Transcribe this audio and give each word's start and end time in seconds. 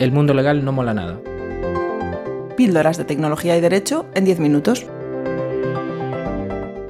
El 0.00 0.12
mundo 0.12 0.32
legal 0.32 0.64
no 0.64 0.72
mola 0.72 0.94
nada. 0.94 1.20
Píldoras 2.56 2.96
de 2.96 3.04
tecnología 3.04 3.58
y 3.58 3.60
derecho 3.60 4.06
en 4.14 4.24
10 4.24 4.40
minutos. 4.40 4.86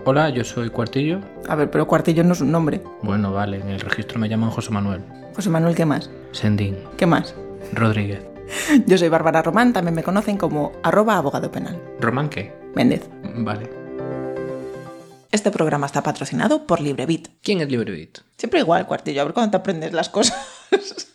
Hola, 0.04 0.30
yo 0.30 0.44
soy 0.44 0.70
Cuartillo. 0.70 1.18
A 1.48 1.56
ver, 1.56 1.72
pero 1.72 1.88
Cuartillo 1.88 2.22
no 2.22 2.34
es 2.34 2.40
un 2.40 2.52
nombre. 2.52 2.80
Bueno, 3.02 3.32
vale, 3.32 3.56
en 3.56 3.68
el 3.68 3.80
registro 3.80 4.20
me 4.20 4.28
llaman 4.28 4.50
José 4.50 4.70
Manuel. 4.70 5.02
José 5.34 5.50
Manuel, 5.50 5.74
¿qué 5.74 5.84
más? 5.84 6.08
Sendín. 6.30 6.78
¿Qué 6.96 7.04
más? 7.04 7.34
Rodríguez. 7.72 8.22
Yo 8.86 8.96
soy 8.96 9.08
Bárbara 9.08 9.42
Román, 9.42 9.72
también 9.72 9.96
me 9.96 10.04
conocen 10.04 10.36
como 10.36 10.70
arroba 10.84 11.16
abogado 11.16 11.50
penal. 11.50 11.82
¿Román 11.98 12.28
qué? 12.28 12.54
Méndez. 12.76 13.10
Vale. 13.38 13.68
Este 15.32 15.50
programa 15.50 15.86
está 15.86 16.04
patrocinado 16.04 16.64
por 16.64 16.80
LibreBit. 16.80 17.26
¿Quién 17.42 17.60
es 17.60 17.68
LibreBit? 17.68 18.18
Siempre 18.36 18.60
igual, 18.60 18.86
Cuartillo, 18.86 19.22
a 19.22 19.24
ver 19.24 19.34
cuándo 19.34 19.50
te 19.50 19.56
aprendes 19.56 19.92
las 19.92 20.08
cosas. 20.10 20.68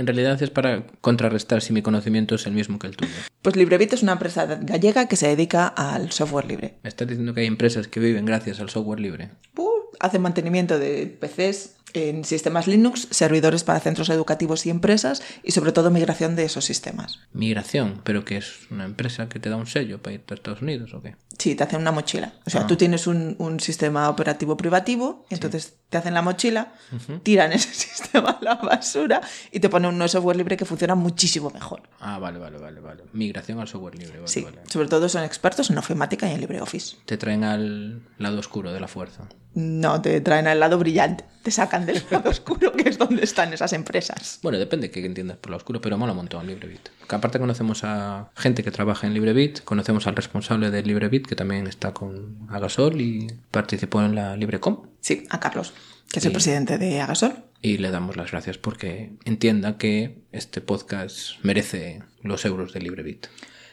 En 0.00 0.06
realidad 0.06 0.42
es 0.42 0.48
para 0.48 0.86
contrarrestar 1.02 1.60
si 1.60 1.74
mi 1.74 1.82
conocimiento 1.82 2.34
es 2.34 2.46
el 2.46 2.54
mismo 2.54 2.78
que 2.78 2.86
el 2.86 2.96
tuyo. 2.96 3.12
Pues 3.42 3.54
LibreBit 3.54 3.92
es 3.92 4.02
una 4.02 4.12
empresa 4.12 4.46
gallega 4.46 5.06
que 5.08 5.16
se 5.16 5.28
dedica 5.28 5.66
al 5.66 6.10
software 6.10 6.46
libre. 6.46 6.78
¿Me 6.82 6.88
estás 6.88 7.06
diciendo 7.06 7.34
que 7.34 7.42
hay 7.42 7.46
empresas 7.46 7.86
que 7.86 8.00
viven 8.00 8.24
gracias 8.24 8.60
al 8.60 8.70
software 8.70 8.98
libre? 8.98 9.32
Uh, 9.58 9.68
hacen 9.98 10.22
mantenimiento 10.22 10.78
de 10.78 11.18
PCs 11.20 11.79
en 11.94 12.24
sistemas 12.24 12.66
Linux, 12.66 13.08
servidores 13.10 13.64
para 13.64 13.80
centros 13.80 14.08
educativos 14.10 14.66
y 14.66 14.70
empresas 14.70 15.22
y 15.42 15.52
sobre 15.52 15.72
todo 15.72 15.90
migración 15.90 16.36
de 16.36 16.44
esos 16.44 16.64
sistemas. 16.64 17.20
Migración, 17.32 18.00
pero 18.04 18.24
que 18.24 18.36
es 18.36 18.70
una 18.70 18.84
empresa 18.84 19.28
que 19.28 19.40
te 19.40 19.48
da 19.50 19.56
un 19.56 19.66
sello 19.66 20.00
para 20.02 20.14
irte 20.14 20.34
a 20.34 20.36
Estados 20.36 20.62
Unidos 20.62 20.92
o 20.94 21.02
qué? 21.02 21.16
Sí, 21.38 21.54
te 21.54 21.64
hacen 21.64 21.80
una 21.80 21.90
mochila. 21.92 22.34
O 22.46 22.50
sea, 22.50 22.62
Ah. 22.62 22.66
tú 22.66 22.76
tienes 22.76 23.06
un, 23.06 23.34
un 23.38 23.60
sistema 23.60 24.10
operativo 24.10 24.56
privativo, 24.58 25.24
y 25.30 25.34
entonces 25.34 25.74
te 25.88 25.96
hacen 25.96 26.12
la 26.14 26.20
mochila, 26.22 26.74
tiran 27.22 27.52
ese 27.54 27.72
sistema 27.72 28.30
a 28.40 28.44
la 28.44 28.54
basura 28.56 29.20
y 29.50 29.58
te 29.60 29.68
ponen 29.70 29.94
un 30.00 30.08
software 30.08 30.36
libre 30.36 30.56
que 30.58 30.64
funciona 30.66 30.94
muchísimo 30.94 31.50
mejor. 31.50 31.82
Ah, 31.98 32.18
vale, 32.18 32.38
vale, 32.38 32.58
vale, 32.58 32.80
vale. 32.80 33.04
Migración 33.14 33.58
al 33.58 33.68
software 33.68 33.94
libre, 33.96 34.16
vale, 34.18 34.28
Sí, 34.28 34.42
vale. 34.42 34.58
sobre 34.70 34.88
todo 34.88 35.08
son 35.08 35.24
expertos 35.24 35.70
en 35.70 35.78
ofimática 35.78 36.28
y 36.28 36.34
en 36.34 36.40
LibreOffice. 36.40 36.96
Te 37.06 37.16
traen 37.16 37.44
al 37.44 38.02
lado 38.18 38.38
oscuro 38.38 38.72
de 38.72 38.80
la 38.80 38.88
fuerza. 38.88 39.28
No, 39.54 40.00
te 40.00 40.20
traen 40.20 40.46
al 40.46 40.60
lado 40.60 40.78
brillante, 40.78 41.24
te 41.42 41.50
sacan 41.50 41.86
del 41.86 42.02
lado 42.10 42.30
oscuro, 42.30 42.72
que 42.72 42.88
es 42.88 42.98
donde 42.98 43.24
están 43.24 43.52
esas 43.52 43.72
empresas. 43.72 44.38
Bueno, 44.42 44.58
depende 44.58 44.88
de 44.88 44.92
qué 44.92 45.04
entiendas 45.04 45.38
por 45.38 45.50
lo 45.50 45.56
oscuro, 45.56 45.80
pero 45.80 45.98
mola 45.98 46.12
un 46.12 46.18
montón 46.18 46.46
LibreBit. 46.46 46.88
Que 47.08 47.14
aparte 47.16 47.38
conocemos 47.38 47.82
a 47.84 48.30
gente 48.36 48.62
que 48.62 48.70
trabaja 48.70 49.06
en 49.06 49.14
LibreBit, 49.14 49.64
conocemos 49.64 50.06
al 50.06 50.16
responsable 50.16 50.70
de 50.70 50.82
LibreBit, 50.82 51.26
que 51.26 51.36
también 51.36 51.66
está 51.66 51.92
con 51.92 52.46
Agasol 52.48 53.00
y 53.00 53.26
participó 53.50 54.02
en 54.02 54.14
la 54.14 54.36
LibreCom. 54.36 54.86
Sí, 55.00 55.24
a 55.30 55.40
Carlos, 55.40 55.72
que 56.10 56.20
es 56.20 56.26
el 56.26 56.32
presidente 56.32 56.78
de 56.78 57.00
Agasol. 57.00 57.44
Y 57.62 57.78
le 57.78 57.90
damos 57.90 58.16
las 58.16 58.30
gracias 58.30 58.56
porque 58.56 59.12
entienda 59.24 59.76
que 59.76 60.22
este 60.32 60.60
podcast 60.60 61.32
merece 61.42 62.02
los 62.22 62.44
euros 62.44 62.72
de 62.72 62.80
LibreBit. 62.80 63.26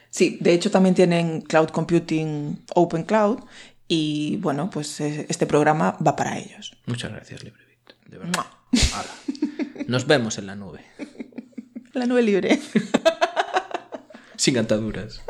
Sí, 0.09 0.38
de 0.41 0.53
hecho 0.53 0.72
también 0.72 0.95
tienen 0.95 1.41
Cloud 1.41 1.69
Computing 1.69 2.64
Open 2.73 3.03
Cloud 3.03 3.39
y 3.88 4.38
bueno, 4.38 4.69
pues 4.69 4.99
eh, 5.02 5.25
este 5.30 5.45
programa 5.45 5.97
va 6.05 6.16
para 6.16 6.38
ellos. 6.38 6.75
Muchas 6.85 7.11
gracias, 7.11 7.43
LibreBit. 7.43 7.77
De 8.07 8.17
verdad. 8.17 8.45
Nos 9.88 10.05
vemos 10.07 10.38
en 10.38 10.47
la 10.47 10.55
nube. 10.55 10.85
La 11.94 12.05
nube 12.05 12.21
libre. 12.21 12.59
Sin 14.35 14.57
ataduras. 14.57 15.21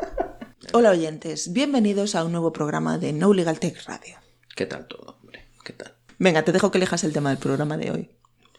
Hola 0.72 0.90
oyentes, 0.90 1.52
bienvenidos 1.52 2.14
a 2.14 2.24
un 2.24 2.32
nuevo 2.32 2.52
programa 2.52 2.98
de 2.98 3.12
No 3.12 3.32
Legal 3.32 3.58
Tech 3.58 3.82
Radio. 3.86 4.16
¿Qué 4.54 4.66
tal 4.66 4.86
todo, 4.86 5.18
hombre? 5.20 5.46
¿Qué 5.64 5.72
tal? 5.72 5.94
Venga, 6.18 6.44
te 6.44 6.52
dejo 6.52 6.70
que 6.70 6.78
elijas 6.78 7.04
el 7.04 7.12
tema 7.12 7.30
del 7.30 7.38
programa 7.38 7.76
de 7.78 7.90
hoy. 7.90 8.10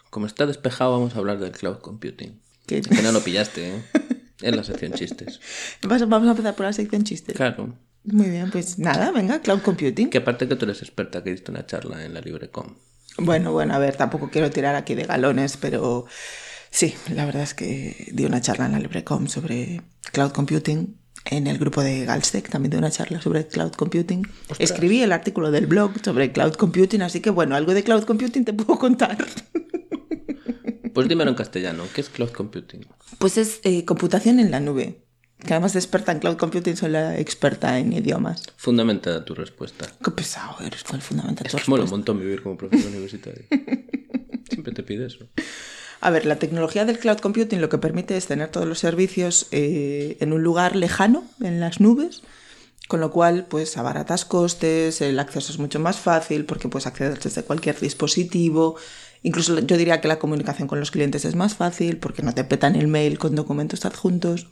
Como 0.09 0.25
está 0.25 0.45
despejado, 0.47 0.91
vamos 0.93 1.13
a 1.15 1.19
hablar 1.19 1.37
del 1.39 1.51
cloud 1.51 1.79
computing. 1.79 2.41
Que- 2.65 2.81
Que 2.81 3.01
no 3.03 3.11
lo 3.11 3.21
pillaste, 3.21 3.75
¿eh? 3.75 3.83
En 4.41 4.55
la 4.55 4.63
sección 4.63 4.93
chistes. 4.93 5.39
Vamos 5.83 6.01
a 6.27 6.31
empezar 6.31 6.55
por 6.55 6.65
la 6.65 6.71
sección 6.73 7.03
chistes. 7.03 7.35
Claro. 7.35 7.75
Muy 8.11 8.29
bien, 8.29 8.49
pues 8.51 8.79
nada, 8.79 9.11
venga, 9.11 9.41
Cloud 9.41 9.61
Computing. 9.61 10.09
Que 10.09 10.19
aparte 10.19 10.47
que 10.47 10.55
tú 10.55 10.65
eres 10.65 10.81
experta, 10.81 11.23
que 11.23 11.31
diste 11.31 11.51
una 11.51 11.65
charla 11.65 12.05
en 12.05 12.13
la 12.13 12.21
LibreCom. 12.21 12.75
Bueno, 13.17 13.51
bueno, 13.51 13.73
a 13.73 13.79
ver, 13.79 13.95
tampoco 13.95 14.29
quiero 14.29 14.49
tirar 14.49 14.75
aquí 14.75 14.95
de 14.95 15.03
galones, 15.03 15.57
pero 15.57 16.05
sí, 16.69 16.95
la 17.13 17.25
verdad 17.25 17.43
es 17.43 17.53
que 17.53 18.09
di 18.13 18.25
una 18.25 18.41
charla 18.41 18.65
en 18.65 18.73
la 18.73 18.79
LibreCom 18.79 19.27
sobre 19.27 19.81
Cloud 20.11 20.31
Computing. 20.31 20.97
En 21.25 21.47
el 21.47 21.57
grupo 21.57 21.83
de 21.83 22.05
Galstec 22.05 22.49
también 22.49 22.71
di 22.71 22.77
una 22.77 22.91
charla 22.91 23.21
sobre 23.21 23.45
Cloud 23.47 23.73
Computing. 23.73 24.25
Escribí 24.57 25.01
el 25.01 25.11
artículo 25.11 25.51
del 25.51 25.67
blog 25.67 25.93
sobre 26.03 26.31
Cloud 26.31 26.53
Computing, 26.53 27.01
así 27.01 27.19
que 27.19 27.29
bueno, 27.29 27.55
algo 27.55 27.73
de 27.73 27.83
Cloud 27.83 28.05
Computing 28.05 28.45
te 28.45 28.53
puedo 28.53 28.79
contar. 28.79 29.17
Pues 30.93 31.07
dímelo 31.07 31.29
en 31.29 31.35
castellano, 31.37 31.83
¿qué 31.93 32.01
es 32.01 32.09
cloud 32.09 32.31
computing? 32.31 32.85
Pues 33.19 33.37
es 33.37 33.61
eh, 33.63 33.85
computación 33.85 34.39
en 34.39 34.51
la 34.51 34.59
nube. 34.59 35.05
Que 35.39 35.53
además 35.53 35.73
de 35.73 35.79
experta 35.79 36.11
en 36.11 36.19
Cloud 36.19 36.37
Computing, 36.37 36.75
soy 36.75 36.89
la 36.89 37.17
experta 37.17 37.79
en 37.79 37.93
idiomas. 37.93 38.43
Fundamenta 38.57 39.23
tu 39.23 39.35
respuesta. 39.35 39.85
Qué 40.03 40.11
pesado 40.11 40.57
eres 40.65 40.83
con 40.83 40.97
el 40.97 41.01
fundamental. 41.01 41.47
Es 41.47 41.55
que 41.55 41.71
mola 41.71 41.85
un 41.85 41.89
montón 41.89 42.19
vivir 42.19 42.43
como 42.43 42.57
profesor 42.57 42.91
universitario. 42.91 43.45
Siempre 44.49 44.73
te 44.73 44.83
pide 44.83 45.05
eso. 45.07 45.27
A 46.01 46.09
ver, 46.11 46.25
la 46.25 46.37
tecnología 46.37 46.85
del 46.85 46.99
cloud 46.99 47.17
computing 47.17 47.61
lo 47.61 47.69
que 47.69 47.77
permite 47.77 48.15
es 48.15 48.27
tener 48.27 48.49
todos 48.49 48.67
los 48.67 48.79
servicios 48.79 49.47
eh, 49.51 50.17
en 50.19 50.33
un 50.33 50.43
lugar 50.43 50.75
lejano, 50.75 51.23
en 51.41 51.59
las 51.59 51.79
nubes, 51.79 52.21
con 52.87 52.99
lo 53.01 53.11
cual 53.11 53.45
pues 53.49 53.77
abaratas 53.77 54.25
costes, 54.25 55.01
el 55.01 55.19
acceso 55.19 55.51
es 55.51 55.59
mucho 55.59 55.79
más 55.79 55.99
fácil 55.99 56.45
porque 56.45 56.69
puedes 56.69 56.87
acceder 56.87 57.19
desde 57.19 57.43
cualquier 57.43 57.79
dispositivo. 57.79 58.75
Incluso 59.23 59.59
yo 59.59 59.77
diría 59.77 59.99
que 59.99 60.07
la 60.07 60.19
comunicación 60.19 60.67
con 60.67 60.79
los 60.79 60.91
clientes 60.91 61.25
es 61.25 61.35
más 61.35 61.55
fácil 61.55 61.97
porque 61.97 62.23
no 62.23 62.33
te 62.33 62.45
petan 62.45 62.75
el 62.75 62.87
mail 62.87 63.19
con 63.19 63.35
documentos 63.35 63.85
adjuntos. 63.85 64.47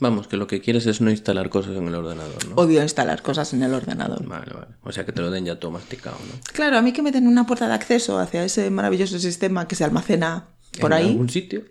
Vamos, 0.00 0.26
que 0.28 0.36
lo 0.38 0.46
que 0.46 0.60
quieres 0.62 0.86
es 0.86 1.00
no 1.02 1.10
instalar 1.10 1.50
cosas 1.50 1.76
en 1.76 1.86
el 1.86 1.94
ordenador, 1.94 2.48
¿no? 2.48 2.54
Odio 2.56 2.82
instalar 2.82 3.20
cosas 3.20 3.52
en 3.52 3.62
el 3.62 3.74
ordenador. 3.74 4.26
Vale, 4.26 4.52
vale. 4.52 4.66
O 4.82 4.92
sea, 4.92 5.04
que 5.04 5.12
te 5.12 5.20
lo 5.20 5.30
den 5.30 5.44
ya 5.44 5.60
todo 5.60 5.70
masticado, 5.70 6.16
¿no? 6.26 6.40
Claro, 6.54 6.78
a 6.78 6.82
mí 6.82 6.92
que 6.92 7.02
me 7.02 7.12
den 7.12 7.28
una 7.28 7.46
puerta 7.46 7.68
de 7.68 7.74
acceso 7.74 8.18
hacia 8.18 8.42
ese 8.44 8.70
maravilloso 8.70 9.18
sistema 9.18 9.68
que 9.68 9.74
se 9.76 9.84
almacena 9.84 10.48
por 10.80 10.92
¿En 10.92 10.98
ahí. 10.98 11.08
algún 11.10 11.28
sitio? 11.28 11.64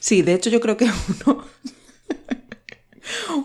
Sí, 0.00 0.22
de 0.22 0.32
hecho 0.32 0.48
yo 0.48 0.60
creo 0.60 0.78
que 0.78 0.86
uno, 1.26 1.44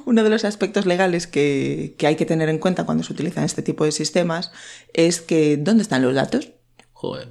uno 0.05 0.23
de 0.23 0.29
los 0.29 0.45
aspectos 0.45 0.85
legales 0.85 1.27
que, 1.27 1.95
que 1.97 2.07
hay 2.07 2.15
que 2.15 2.25
tener 2.25 2.47
en 2.47 2.59
cuenta 2.59 2.85
cuando 2.85 3.03
se 3.03 3.11
utilizan 3.11 3.43
este 3.43 3.61
tipo 3.61 3.83
de 3.83 3.91
sistemas 3.91 4.51
es 4.93 5.19
que 5.19 5.57
¿dónde 5.57 5.83
están 5.83 6.01
los 6.01 6.15
datos? 6.15 6.51
Joder. 6.93 7.27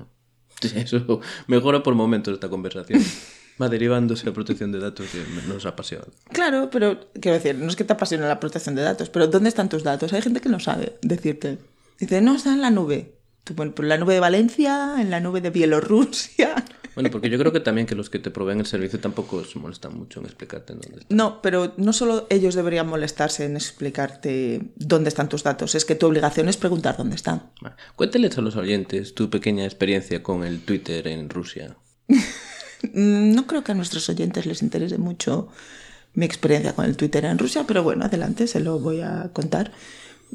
Eso 0.74 1.20
mejora 1.46 1.82
por 1.82 1.94
momentos 1.94 2.34
esta 2.34 2.48
conversación. 2.50 3.02
Va 3.60 3.68
derivándose 3.68 4.28
a 4.28 4.32
protección 4.32 4.72
de 4.72 4.78
datos 4.78 5.06
que 5.10 5.24
nos 5.48 5.66
apasiona. 5.66 6.06
Claro, 6.32 6.68
pero 6.70 7.10
quiero 7.20 7.36
decir, 7.36 7.56
no 7.56 7.68
es 7.68 7.76
que 7.76 7.84
te 7.84 7.92
apasione 7.92 8.26
la 8.26 8.40
protección 8.40 8.74
de 8.74 8.82
datos, 8.82 9.10
pero 9.10 9.26
¿dónde 9.26 9.48
están 9.48 9.68
tus 9.68 9.82
datos? 9.82 10.12
Hay 10.12 10.22
gente 10.22 10.40
que 10.40 10.48
no 10.48 10.60
sabe 10.60 10.96
decirte. 11.02 11.58
Dice, 11.98 12.20
no, 12.20 12.36
está 12.36 12.52
en 12.52 12.60
la 12.60 12.70
nube. 12.70 13.14
Tú, 13.44 13.54
bueno, 13.54 13.72
pues 13.74 13.84
en 13.84 13.88
la 13.88 13.98
nube 13.98 14.14
de 14.14 14.20
Valencia, 14.20 14.96
en 14.98 15.10
la 15.10 15.20
nube 15.20 15.40
de 15.40 15.50
Bielorrusia. 15.50 16.64
Bueno, 16.98 17.12
porque 17.12 17.30
yo 17.30 17.38
creo 17.38 17.52
que 17.52 17.60
también 17.60 17.86
que 17.86 17.94
los 17.94 18.10
que 18.10 18.18
te 18.18 18.32
proveen 18.32 18.58
el 18.58 18.66
servicio 18.66 18.98
tampoco 18.98 19.44
se 19.44 19.60
molestan 19.60 19.96
mucho 19.96 20.18
en 20.18 20.26
explicarte 20.26 20.72
en 20.72 20.80
dónde 20.80 20.98
está. 20.98 21.14
No, 21.14 21.40
pero 21.42 21.72
no 21.76 21.92
solo 21.92 22.26
ellos 22.28 22.56
deberían 22.56 22.88
molestarse 22.88 23.44
en 23.44 23.54
explicarte 23.54 24.72
dónde 24.74 25.08
están 25.08 25.28
tus 25.28 25.44
datos, 25.44 25.76
es 25.76 25.84
que 25.84 25.94
tu 25.94 26.06
obligación 26.06 26.48
es 26.48 26.56
preguntar 26.56 26.96
dónde 26.96 27.14
están. 27.14 27.52
Cuéntales 27.94 28.36
a 28.36 28.40
los 28.40 28.56
oyentes 28.56 29.14
tu 29.14 29.30
pequeña 29.30 29.64
experiencia 29.64 30.24
con 30.24 30.42
el 30.42 30.58
Twitter 30.58 31.06
en 31.06 31.30
Rusia. 31.30 31.76
Mm, 32.82 33.34
No 33.34 33.46
creo 33.46 33.64
que 33.64 33.72
a 33.72 33.74
nuestros 33.74 34.08
oyentes 34.08 34.46
les 34.46 34.62
interese 34.62 34.98
mucho 34.98 35.48
mi 36.14 36.24
experiencia 36.26 36.74
con 36.74 36.84
el 36.84 36.96
Twitter 36.96 37.24
en 37.24 37.38
Rusia, 37.38 37.64
pero 37.66 37.82
bueno, 37.82 38.04
adelante, 38.04 38.46
se 38.46 38.60
lo 38.60 38.78
voy 38.78 39.00
a 39.00 39.30
contar. 39.32 39.72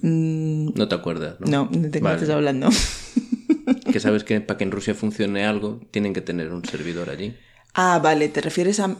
Mm, 0.02 0.70
No 0.76 0.88
te 0.88 0.96
acuerdas, 0.96 1.36
¿no? 1.40 1.48
No, 1.48 1.70
de 1.72 1.90
qué 1.92 2.00
me 2.00 2.10
Vale. 2.10 2.16
estás 2.22 2.30
hablando. 2.36 2.70
Que 3.92 4.00
sabes 4.00 4.24
que 4.24 4.42
para 4.42 4.58
que 4.58 4.64
en 4.66 4.72
Rusia 4.72 4.94
funcione 4.96 5.46
algo, 5.46 5.80
tienen 5.92 6.14
que 6.14 6.22
tener 6.22 6.52
un 6.52 6.66
servidor 6.66 7.10
allí. 7.10 7.36
Ah, 7.74 8.00
vale, 8.04 8.28
te 8.28 8.42
refieres 8.42 8.80
a 8.80 8.96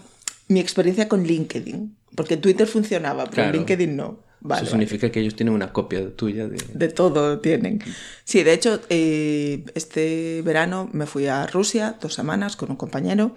mi 0.48 0.60
experiencia 0.60 1.10
con 1.10 1.24
LinkedIn. 1.24 1.98
Porque 2.16 2.38
Twitter 2.38 2.68
funcionaba, 2.68 3.24
pero 3.26 3.36
Claro. 3.44 3.54
LinkedIn 3.58 3.96
no. 3.96 4.20
Vale, 4.46 4.64
Eso 4.64 4.72
vale. 4.74 4.86
significa 4.86 5.10
que 5.10 5.22
ellos 5.22 5.36
tienen 5.36 5.54
una 5.54 5.72
copia 5.72 6.14
tuya 6.16 6.48
de... 6.48 6.58
De 6.74 6.90
todo 6.90 7.40
tienen. 7.40 7.82
Sí, 8.26 8.44
de 8.44 8.52
hecho, 8.54 8.82
eh, 8.90 9.64
este 9.74 10.42
verano 10.44 10.90
me 10.92 11.06
fui 11.06 11.28
a 11.28 11.48
Rusia 11.48 11.98
dos 12.02 12.14
semanas 12.14 12.58
con 12.58 12.70
un 12.70 12.76
compañero 12.76 13.36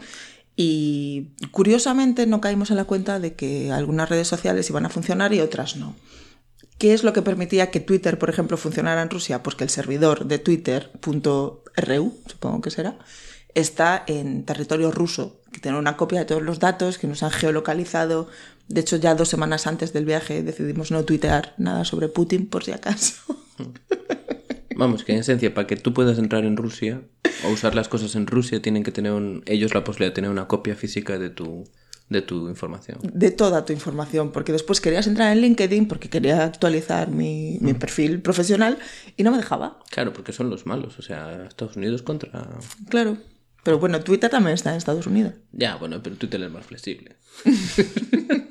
y 0.56 1.28
curiosamente 1.52 2.26
no 2.26 2.40
caímos 2.40 2.70
en 2.70 2.76
la 2.76 2.84
cuenta 2.84 3.20
de 3.20 3.34
que 3.34 3.70
algunas 3.70 4.08
redes 4.08 4.26
sociales 4.26 4.68
iban 4.68 4.84
a 4.84 4.88
funcionar 4.88 5.32
y 5.32 5.40
otras 5.40 5.76
no. 5.76 5.94
¿Qué 6.78 6.92
es 6.92 7.04
lo 7.04 7.12
que 7.12 7.22
permitía 7.22 7.70
que 7.70 7.80
Twitter, 7.80 8.18
por 8.18 8.28
ejemplo, 8.28 8.56
funcionara 8.56 9.00
en 9.00 9.08
Rusia? 9.08 9.42
Pues 9.42 9.54
que 9.54 9.64
el 9.64 9.70
servidor 9.70 10.26
de 10.26 10.38
Twitter.ru, 10.38 12.14
supongo 12.26 12.60
que 12.60 12.70
será, 12.70 12.98
está 13.54 14.04
en 14.06 14.44
territorio 14.44 14.90
ruso, 14.90 15.40
que 15.52 15.60
tiene 15.60 15.78
una 15.78 15.96
copia 15.96 16.18
de 16.18 16.24
todos 16.26 16.42
los 16.42 16.58
datos 16.58 16.98
que 16.98 17.06
nos 17.06 17.22
han 17.22 17.30
geolocalizado. 17.30 18.28
De 18.68 18.80
hecho, 18.80 18.96
ya 18.96 19.14
dos 19.14 19.28
semanas 19.28 19.66
antes 19.66 19.92
del 19.92 20.04
viaje 20.04 20.42
decidimos 20.42 20.90
no 20.90 21.04
tuitear 21.04 21.54
nada 21.58 21.84
sobre 21.84 22.08
Putin, 22.08 22.46
por 22.46 22.64
si 22.64 22.72
acaso. 22.72 23.14
Vamos, 24.76 25.04
que 25.04 25.12
en 25.12 25.18
esencia, 25.20 25.54
para 25.54 25.66
que 25.66 25.76
tú 25.76 25.94
puedas 25.94 26.18
entrar 26.18 26.44
en 26.44 26.56
Rusia 26.56 27.00
o 27.46 27.50
usar 27.50 27.74
las 27.74 27.88
cosas 27.88 28.14
en 28.14 28.26
Rusia, 28.26 28.60
tienen 28.60 28.82
que 28.82 28.92
tener 28.92 29.12
un- 29.12 29.42
ellos 29.46 29.72
la 29.74 29.84
posibilidad 29.84 30.10
de 30.10 30.14
tener 30.14 30.30
una 30.30 30.48
copia 30.48 30.74
física 30.76 31.18
de 31.18 31.30
tu 31.30 31.64
de 32.08 32.22
tu 32.22 32.48
información. 32.48 32.98
De 33.02 33.32
toda 33.32 33.64
tu 33.64 33.72
información, 33.72 34.30
porque 34.30 34.52
después 34.52 34.80
querías 34.80 35.08
entrar 35.08 35.32
en 35.32 35.40
LinkedIn 35.40 35.88
porque 35.88 36.08
quería 36.08 36.44
actualizar 36.44 37.10
mi, 37.10 37.58
mi 37.60 37.74
perfil 37.74 38.20
profesional 38.22 38.78
y 39.16 39.24
no 39.24 39.32
me 39.32 39.38
dejaba. 39.38 39.80
Claro, 39.90 40.12
porque 40.12 40.32
son 40.32 40.48
los 40.48 40.66
malos, 40.66 41.00
o 41.00 41.02
sea, 41.02 41.46
Estados 41.48 41.74
Unidos 41.76 42.02
contra... 42.02 42.48
Claro. 42.90 43.16
Pero 43.64 43.80
bueno, 43.80 43.98
Twitter 44.04 44.30
también 44.30 44.54
está 44.54 44.70
en 44.70 44.76
Estados 44.76 45.08
Unidos. 45.08 45.32
Ya, 45.50 45.74
bueno, 45.78 46.00
pero 46.00 46.14
Twitter 46.14 46.40
es 46.44 46.50
más 46.52 46.64
flexible. 46.64 47.16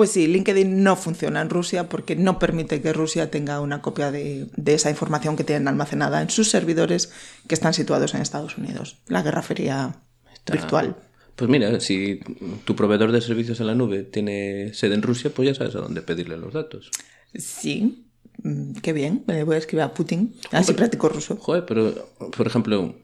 Pues 0.00 0.12
sí, 0.12 0.26
LinkedIn 0.26 0.82
no 0.82 0.96
funciona 0.96 1.42
en 1.42 1.50
Rusia 1.50 1.90
porque 1.90 2.16
no 2.16 2.38
permite 2.38 2.80
que 2.80 2.94
Rusia 2.94 3.30
tenga 3.30 3.60
una 3.60 3.82
copia 3.82 4.10
de, 4.10 4.46
de, 4.56 4.72
esa 4.72 4.88
información 4.88 5.36
que 5.36 5.44
tienen 5.44 5.68
almacenada 5.68 6.22
en 6.22 6.30
sus 6.30 6.48
servidores 6.48 7.12
que 7.46 7.54
están 7.54 7.74
situados 7.74 8.14
en 8.14 8.22
Estados 8.22 8.56
Unidos. 8.56 8.96
La 9.08 9.20
guerra 9.20 9.42
fría 9.42 10.00
Está... 10.32 10.54
virtual. 10.54 10.96
Pues 11.36 11.50
mira, 11.50 11.78
si 11.80 12.18
tu 12.64 12.74
proveedor 12.74 13.12
de 13.12 13.20
servicios 13.20 13.60
en 13.60 13.66
la 13.66 13.74
nube 13.74 14.04
tiene 14.04 14.72
sede 14.72 14.94
en 14.94 15.02
Rusia, 15.02 15.32
pues 15.34 15.48
ya 15.48 15.54
sabes 15.54 15.74
a 15.74 15.80
dónde 15.80 16.00
pedirle 16.00 16.38
los 16.38 16.54
datos. 16.54 16.90
Sí, 17.34 18.06
mm, 18.42 18.76
qué 18.76 18.94
bien. 18.94 19.24
Me 19.26 19.44
voy 19.44 19.56
a 19.56 19.58
escribir 19.58 19.82
a 19.82 19.92
Putin, 19.92 20.34
así 20.50 20.72
práctico 20.72 21.10
ruso. 21.10 21.36
Joder, 21.36 21.66
pero 21.66 22.08
por 22.34 22.46
ejemplo, 22.46 22.94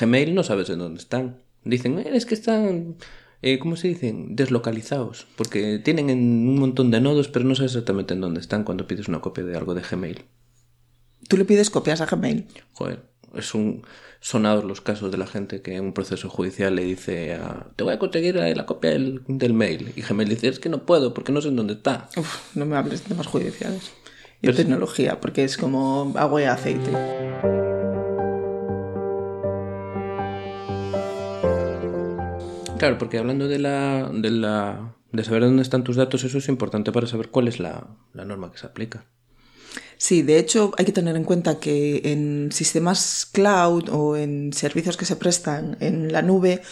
Gmail 0.00 0.34
no 0.34 0.42
sabes 0.42 0.70
en 0.70 0.78
dónde 0.78 1.02
están. 1.02 1.42
Dicen, 1.64 1.98
es 1.98 2.24
que 2.24 2.32
están 2.32 2.96
eh, 3.42 3.58
¿cómo 3.58 3.76
se 3.76 3.88
dicen? 3.88 4.36
Deslocalizados, 4.36 5.26
porque 5.36 5.78
tienen 5.78 6.10
en 6.10 6.18
un 6.48 6.58
montón 6.58 6.90
de 6.90 7.00
nodos, 7.00 7.28
pero 7.28 7.44
no 7.44 7.54
sabes 7.54 7.72
exactamente 7.72 8.14
en 8.14 8.20
dónde 8.20 8.40
están 8.40 8.64
cuando 8.64 8.86
pides 8.86 9.08
una 9.08 9.20
copia 9.20 9.44
de 9.44 9.56
algo 9.56 9.74
de 9.74 9.82
Gmail. 9.82 10.24
¿Tú 11.28 11.36
le 11.36 11.44
pides 11.44 11.70
copias 11.70 12.00
a 12.00 12.06
Gmail? 12.06 12.46
Joder, 12.72 13.02
es 13.34 13.54
un 13.54 13.82
sonados 14.20 14.64
los 14.64 14.80
casos 14.80 15.12
de 15.12 15.18
la 15.18 15.26
gente 15.26 15.62
que 15.62 15.76
en 15.76 15.84
un 15.84 15.92
proceso 15.92 16.28
judicial 16.28 16.74
le 16.74 16.82
dice 16.82 17.34
a, 17.34 17.68
te 17.76 17.84
voy 17.84 17.94
a 17.94 17.98
conseguir 17.98 18.34
la 18.34 18.66
copia 18.66 18.90
del, 18.90 19.22
del, 19.28 19.52
mail 19.52 19.92
y 19.94 20.02
Gmail 20.02 20.28
dice 20.28 20.48
es 20.48 20.58
que 20.58 20.68
no 20.68 20.84
puedo 20.84 21.14
porque 21.14 21.30
no 21.30 21.40
sé 21.40 21.48
en 21.48 21.56
dónde 21.56 21.74
está. 21.74 22.08
Uf, 22.16 22.56
no 22.56 22.66
me 22.66 22.76
hables 22.76 23.04
de 23.04 23.10
temas 23.10 23.28
judiciales 23.28 23.92
y 24.40 24.46
pero 24.46 24.56
tecnología 24.56 25.20
porque 25.20 25.44
es 25.44 25.56
como 25.56 26.12
agua 26.16 26.42
y 26.42 26.44
aceite. 26.44 27.67
Claro, 32.78 32.96
porque 32.96 33.18
hablando 33.18 33.48
de 33.48 33.58
la, 33.58 34.08
de 34.12 34.30
la 34.30 34.94
de 35.10 35.24
saber 35.24 35.42
dónde 35.42 35.62
están 35.62 35.84
tus 35.84 35.96
datos, 35.96 36.24
eso 36.24 36.38
es 36.38 36.48
importante 36.48 36.92
para 36.92 37.06
saber 37.06 37.30
cuál 37.30 37.48
es 37.48 37.58
la, 37.58 37.88
la 38.12 38.24
norma 38.24 38.52
que 38.52 38.58
se 38.58 38.66
aplica. 38.66 39.06
Sí, 39.96 40.22
de 40.22 40.38
hecho 40.38 40.72
hay 40.78 40.84
que 40.84 40.92
tener 40.92 41.16
en 41.16 41.24
cuenta 41.24 41.58
que 41.58 42.02
en 42.04 42.50
sistemas 42.52 43.28
cloud 43.32 43.88
o 43.90 44.16
en 44.16 44.52
servicios 44.52 44.96
que 44.96 45.06
se 45.06 45.16
prestan 45.16 45.76
en 45.80 46.12
la 46.12 46.22
nube, 46.22 46.62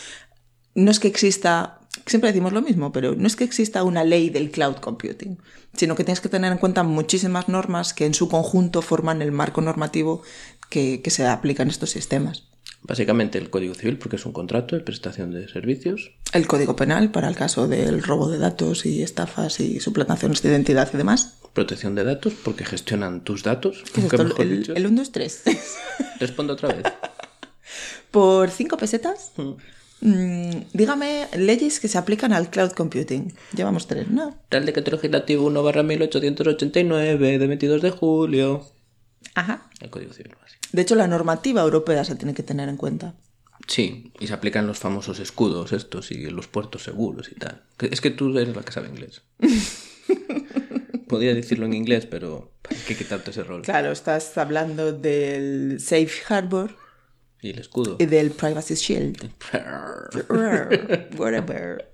no 0.74 0.90
es 0.90 1.00
que 1.00 1.08
exista, 1.08 1.80
siempre 2.06 2.30
decimos 2.30 2.52
lo 2.52 2.62
mismo, 2.62 2.92
pero 2.92 3.16
no 3.16 3.26
es 3.26 3.34
que 3.34 3.44
exista 3.44 3.82
una 3.82 4.04
ley 4.04 4.30
del 4.30 4.50
cloud 4.52 4.76
computing, 4.76 5.38
sino 5.72 5.96
que 5.96 6.04
tienes 6.04 6.20
que 6.20 6.28
tener 6.28 6.52
en 6.52 6.58
cuenta 6.58 6.84
muchísimas 6.84 7.48
normas 7.48 7.94
que 7.94 8.06
en 8.06 8.14
su 8.14 8.28
conjunto 8.28 8.80
forman 8.80 9.22
el 9.22 9.32
marco 9.32 9.60
normativo 9.60 10.22
que, 10.70 11.00
que 11.02 11.10
se 11.10 11.26
aplica 11.26 11.64
en 11.64 11.70
estos 11.70 11.90
sistemas. 11.90 12.44
Básicamente 12.86 13.38
el 13.38 13.50
Código 13.50 13.74
Civil, 13.74 13.98
porque 13.98 14.16
es 14.16 14.26
un 14.26 14.32
contrato 14.32 14.76
de 14.76 14.82
prestación 14.82 15.32
de 15.32 15.48
servicios. 15.48 16.12
El 16.32 16.46
Código 16.46 16.76
Penal, 16.76 17.10
para 17.10 17.28
el 17.28 17.34
caso 17.34 17.66
del 17.66 18.02
robo 18.02 18.28
de 18.28 18.38
datos 18.38 18.86
y 18.86 19.02
estafas 19.02 19.58
y 19.58 19.80
suplantaciones 19.80 20.40
de 20.42 20.50
identidad 20.50 20.88
y 20.94 20.96
demás. 20.96 21.38
Protección 21.52 21.96
de 21.96 22.04
datos, 22.04 22.34
porque 22.44 22.64
gestionan 22.64 23.24
tus 23.24 23.42
datos. 23.42 23.82
¿Qué 23.92 24.00
es 24.00 24.12
esto? 24.12 24.36
El, 24.40 24.58
dicho. 24.58 24.74
el 24.74 24.86
1, 24.86 24.96
2, 25.00 25.12
3. 25.12 25.42
Respondo 26.20 26.52
otra 26.52 26.68
vez. 26.68 26.84
Por 28.12 28.50
5 28.50 28.76
pesetas. 28.76 29.32
Mm. 30.00 30.50
dígame 30.74 31.26
leyes 31.36 31.80
que 31.80 31.88
se 31.88 31.98
aplican 31.98 32.32
al 32.32 32.50
cloud 32.50 32.72
computing. 32.72 33.34
Llevamos 33.56 33.86
tres, 33.86 34.08
¿no? 34.10 34.36
Real 34.50 34.66
Decreto 34.66 34.90
Legislativo 34.90 35.46
1 35.46 35.62
barra 35.62 35.82
1889 35.82 37.38
de 37.38 37.46
22 37.46 37.82
de 37.82 37.90
julio. 37.90 38.75
Ajá. 39.34 39.68
El 39.80 39.90
Código 39.90 40.12
Civil 40.12 40.34
básico. 40.40 40.60
De 40.72 40.82
hecho, 40.82 40.94
la 40.94 41.06
normativa 41.06 41.62
europea 41.62 42.04
se 42.04 42.16
tiene 42.16 42.34
que 42.34 42.42
tener 42.42 42.68
en 42.68 42.76
cuenta. 42.76 43.14
Sí, 43.66 44.12
y 44.20 44.26
se 44.26 44.34
aplican 44.34 44.66
los 44.66 44.78
famosos 44.78 45.18
escudos 45.18 45.72
estos 45.72 46.10
y 46.10 46.30
los 46.30 46.46
puertos 46.46 46.84
seguros 46.84 47.30
y 47.30 47.34
tal. 47.34 47.62
Es 47.78 48.00
que 48.00 48.10
tú 48.10 48.36
eres 48.38 48.54
la 48.54 48.62
que 48.62 48.72
sabe 48.72 48.88
inglés. 48.88 49.22
Podría 51.08 51.34
decirlo 51.34 51.66
en 51.66 51.74
inglés, 51.74 52.06
pero 52.06 52.52
hay 52.68 52.76
que 52.76 52.96
quitarte 52.96 53.30
ese 53.30 53.44
rol. 53.44 53.62
Claro, 53.62 53.92
estás 53.92 54.36
hablando 54.38 54.92
del 54.92 55.78
Safe 55.80 56.12
Harbor. 56.28 56.76
Y 57.40 57.50
el 57.50 57.58
escudo. 57.58 57.96
Y 57.98 58.06
del 58.06 58.30
Privacy 58.30 58.74
Shield. 58.74 59.30
Whatever. 61.18 61.92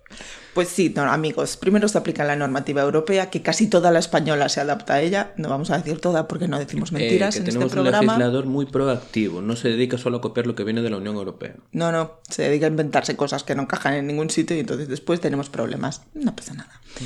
Pues 0.54 0.68
sí, 0.68 0.92
no, 0.94 1.02
amigos, 1.02 1.56
primero 1.56 1.88
se 1.88 1.96
aplica 1.96 2.24
la 2.24 2.36
normativa 2.36 2.82
europea, 2.82 3.30
que 3.30 3.40
casi 3.40 3.68
toda 3.68 3.90
la 3.90 3.98
española 3.98 4.48
se 4.50 4.60
adapta 4.60 4.94
a 4.94 5.00
ella. 5.00 5.32
No 5.36 5.48
vamos 5.48 5.70
a 5.70 5.78
decir 5.78 5.98
toda 5.98 6.28
porque 6.28 6.46
no 6.46 6.58
decimos 6.58 6.92
mentiras 6.92 7.36
eh, 7.36 7.38
que 7.38 7.44
en 7.44 7.46
tenemos 7.46 7.66
este 7.66 7.76
programa. 7.76 8.00
un 8.00 8.06
legislador 8.06 8.46
muy 8.46 8.66
proactivo, 8.66 9.40
no 9.40 9.56
se 9.56 9.68
dedica 9.68 9.96
solo 9.96 10.18
a 10.18 10.20
copiar 10.20 10.46
lo 10.46 10.54
que 10.54 10.64
viene 10.64 10.82
de 10.82 10.90
la 10.90 10.98
Unión 10.98 11.16
Europea. 11.16 11.54
No, 11.72 11.90
no, 11.90 12.20
se 12.28 12.42
dedica 12.42 12.66
a 12.66 12.68
inventarse 12.68 13.16
cosas 13.16 13.44
que 13.44 13.54
no 13.54 13.62
encajan 13.62 13.94
en 13.94 14.06
ningún 14.06 14.28
sitio 14.28 14.54
y 14.56 14.60
entonces 14.60 14.88
después 14.88 15.20
tenemos 15.20 15.48
problemas. 15.48 16.02
No 16.12 16.36
pasa 16.36 16.52
nada. 16.52 16.80
Mm. 17.00 17.04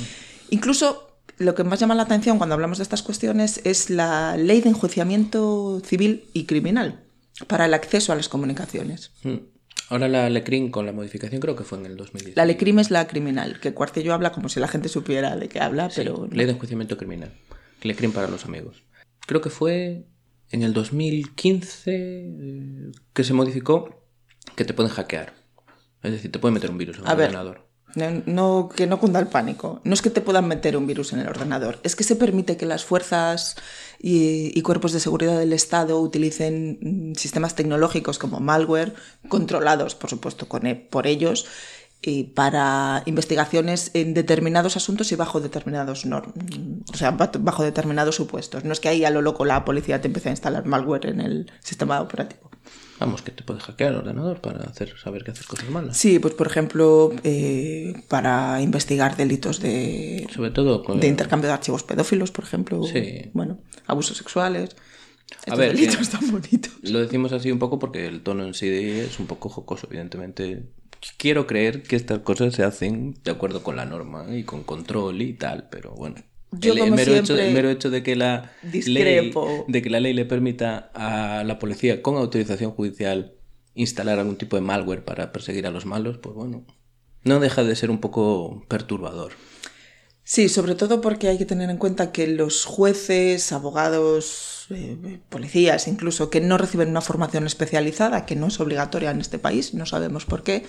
Incluso 0.49 1.07
lo 1.37 1.55
que 1.55 1.63
más 1.63 1.79
llama 1.79 1.95
la 1.95 2.03
atención 2.03 2.37
cuando 2.37 2.55
hablamos 2.55 2.79
de 2.79 2.83
estas 2.83 3.03
cuestiones 3.03 3.61
es 3.63 3.89
la 3.89 4.35
ley 4.37 4.59
de 4.61 4.69
enjuiciamiento 4.69 5.81
civil 5.85 6.25
y 6.33 6.45
criminal 6.45 7.03
para 7.47 7.65
el 7.65 7.73
acceso 7.73 8.11
a 8.11 8.15
las 8.15 8.27
comunicaciones. 8.27 9.11
Mm. 9.23 9.35
Ahora 9.89 10.07
la 10.07 10.29
Lecrim 10.29 10.69
con 10.69 10.85
la 10.85 10.91
modificación 10.91 11.39
creo 11.39 11.55
que 11.55 11.63
fue 11.63 11.77
en 11.77 11.85
el 11.85 11.95
2010. 11.95 12.35
La 12.35 12.45
Lecrim 12.45 12.79
es 12.79 12.91
la 12.91 13.07
criminal, 13.07 13.59
que 13.59 13.73
Cuartillo 13.73 14.13
habla 14.13 14.31
como 14.31 14.49
si 14.49 14.59
la 14.59 14.67
gente 14.67 14.89
supiera 14.89 15.35
de 15.35 15.47
qué 15.47 15.59
habla, 15.59 15.89
Sí, 15.89 16.01
pero... 16.01 16.27
Ley 16.31 16.45
de 16.45 16.51
enjuiciamiento 16.53 16.97
criminal. 16.97 17.33
Lecrim 17.83 18.11
para 18.11 18.27
los 18.27 18.45
amigos. 18.45 18.83
Creo 19.25 19.41
que 19.41 19.49
fue 19.49 20.05
en 20.49 20.63
el 20.63 20.73
2015 20.73 21.91
eh, 21.95 22.91
que 23.13 23.23
se 23.23 23.33
modificó 23.33 24.03
que 24.55 24.65
te 24.65 24.73
pueden 24.73 24.91
hackear. 24.91 25.33
Es 26.03 26.11
decir, 26.11 26.31
te 26.31 26.39
pueden 26.39 26.53
meter 26.55 26.71
un 26.71 26.77
virus 26.77 26.97
en 26.97 27.05
el 27.05 27.11
ordenador. 27.11 27.66
No, 27.95 28.05
no- 28.25 28.69
que 28.69 28.85
no 28.85 28.99
cunda 28.99 29.19
el 29.19 29.27
pánico. 29.27 29.81
No 29.83 29.93
es 29.93 30.01
que 30.01 30.09
te 30.09 30.21
puedan 30.21 30.47
meter 30.47 30.77
un 30.77 30.85
virus 30.87 31.13
en 31.13 31.19
el 31.19 31.27
ordenador, 31.29 31.79
es 31.83 31.95
que 31.95 32.03
se 32.03 32.15
permite 32.15 32.57
que 32.57 32.65
las 32.65 32.83
fuerzas 32.85 33.55
y, 33.99 34.61
cuerpos 34.61 34.91
de 34.91 34.99
seguridad 34.99 35.39
del 35.39 35.53
Estado 35.53 35.99
utilicen 35.99 36.79
mm, 36.81 37.15
sistemas 37.15 37.55
tecnológicos 37.55 38.19
como 38.19 38.39
malware, 38.39 38.93
controlados, 39.29 39.95
por 39.95 40.09
supuesto, 40.09 40.47
con, 40.47 40.67
e- 40.67 40.75
por 40.75 41.07
ellos, 41.07 41.45
y 41.99 42.25
para 42.25 43.01
investigaciones 43.07 43.89
en 43.95 44.13
determinados 44.13 44.77
asuntos 44.77 45.11
y 45.11 45.15
bajo 45.15 45.39
determinados 45.39 46.05
norm- 46.05 46.33
mm, 46.35 46.83
o 46.93 46.97
sea, 46.97 47.11
ba- 47.11 47.31
bajo 47.39 47.63
determinados 47.63 48.15
supuestos. 48.15 48.63
No 48.65 48.73
es 48.73 48.79
que 48.79 48.89
ahí 48.89 49.05
a 49.05 49.09
lo 49.09 49.23
loco 49.23 49.45
la 49.45 49.65
policía 49.65 49.99
te 50.01 50.07
empiece 50.07 50.29
a 50.29 50.33
instalar 50.33 50.65
malware 50.65 51.07
en 51.07 51.21
el 51.21 51.51
sistema 51.63 51.99
operativo. 52.01 52.46
Vamos, 52.99 53.21
que 53.21 53.31
te 53.31 53.43
puede 53.43 53.59
hackear 53.59 53.91
el 53.91 53.97
ordenador 53.99 54.41
para 54.41 54.63
hacer 54.63 54.97
saber 54.97 55.23
que 55.23 55.29
haces 55.31 55.45
cosas 55.45 55.69
malas. 55.69 55.95
Sí, 55.95 56.17
pues 56.17 56.33
por 56.33 56.47
ejemplo, 56.47 57.13
eh, 57.23 57.93
para 58.07 58.59
investigar 58.61 59.15
delitos 59.15 59.59
de, 59.59 60.27
Sobre 60.33 60.49
todo 60.49 60.83
con... 60.83 60.99
de 60.99 61.07
intercambio 61.07 61.47
de 61.47 61.53
archivos 61.53 61.83
pedófilos, 61.83 62.31
por 62.31 62.43
ejemplo. 62.45 62.83
Sí. 62.83 63.29
Bueno, 63.33 63.59
abusos 63.85 64.17
sexuales. 64.17 64.75
A 65.45 65.55
ver, 65.55 65.75
delitos 65.75 66.09
que- 66.09 66.17
tan 66.17 66.31
bonitos. 66.31 66.73
Lo 66.81 66.99
decimos 66.99 67.33
así 67.33 67.51
un 67.51 67.59
poco 67.59 67.77
porque 67.77 68.07
el 68.07 68.21
tono 68.23 68.45
en 68.45 68.53
sí 68.55 68.67
es 68.67 69.19
un 69.19 69.27
poco 69.27 69.49
jocoso, 69.49 69.87
evidentemente. 69.89 70.63
Quiero 71.17 71.45
creer 71.45 71.83
que 71.83 71.95
estas 71.95 72.19
cosas 72.19 72.55
se 72.55 72.63
hacen 72.63 73.13
de 73.23 73.29
acuerdo 73.29 73.61
con 73.61 73.75
la 73.75 73.85
norma 73.85 74.25
y 74.35 74.43
con 74.43 74.63
control 74.63 75.21
y 75.21 75.33
tal, 75.33 75.67
pero 75.69 75.91
bueno. 75.91 76.15
Yo, 76.51 76.73
el, 76.73 76.79
como 76.79 76.95
mero 76.95 77.13
hecho, 77.13 77.37
el 77.37 77.53
mero 77.53 77.69
hecho 77.69 77.89
de 77.89 78.03
que 78.03 78.15
la 78.15 78.53
ley, 78.71 79.33
de 79.67 79.81
que 79.81 79.89
la 79.89 79.99
ley 79.99 80.13
le 80.13 80.25
permita 80.25 80.91
a 80.93 81.43
la 81.43 81.59
policía 81.59 82.01
con 82.01 82.15
autorización 82.15 82.71
judicial 82.71 83.33
instalar 83.73 84.17
algún 84.17 84.37
tipo 84.37 84.55
de 84.55 84.61
malware 84.61 85.03
para 85.03 85.31
perseguir 85.31 85.67
a 85.67 85.71
los 85.71 85.85
malos, 85.85 86.17
pues 86.17 86.35
bueno, 86.35 86.65
no 87.23 87.39
deja 87.39 87.63
de 87.63 87.75
ser 87.75 87.91
un 87.91 87.99
poco 87.99 88.65
perturbador. 88.67 89.33
Sí, 90.23 90.49
sobre 90.49 90.75
todo 90.75 90.99
porque 90.99 91.29
hay 91.29 91.37
que 91.37 91.45
tener 91.45 91.69
en 91.69 91.77
cuenta 91.77 92.11
que 92.11 92.27
los 92.27 92.65
jueces, 92.65 93.53
abogados, 93.53 94.65
eh, 94.71 95.19
policías, 95.29 95.87
incluso 95.87 96.29
que 96.29 96.41
no 96.41 96.57
reciben 96.57 96.89
una 96.89 96.99
formación 96.99 97.45
especializada, 97.45 98.25
que 98.25 98.35
no 98.35 98.47
es 98.47 98.59
obligatoria 98.59 99.11
en 99.11 99.21
este 99.21 99.39
país, 99.39 99.73
no 99.73 99.85
sabemos 99.85 100.25
por 100.25 100.43
qué, 100.43 100.65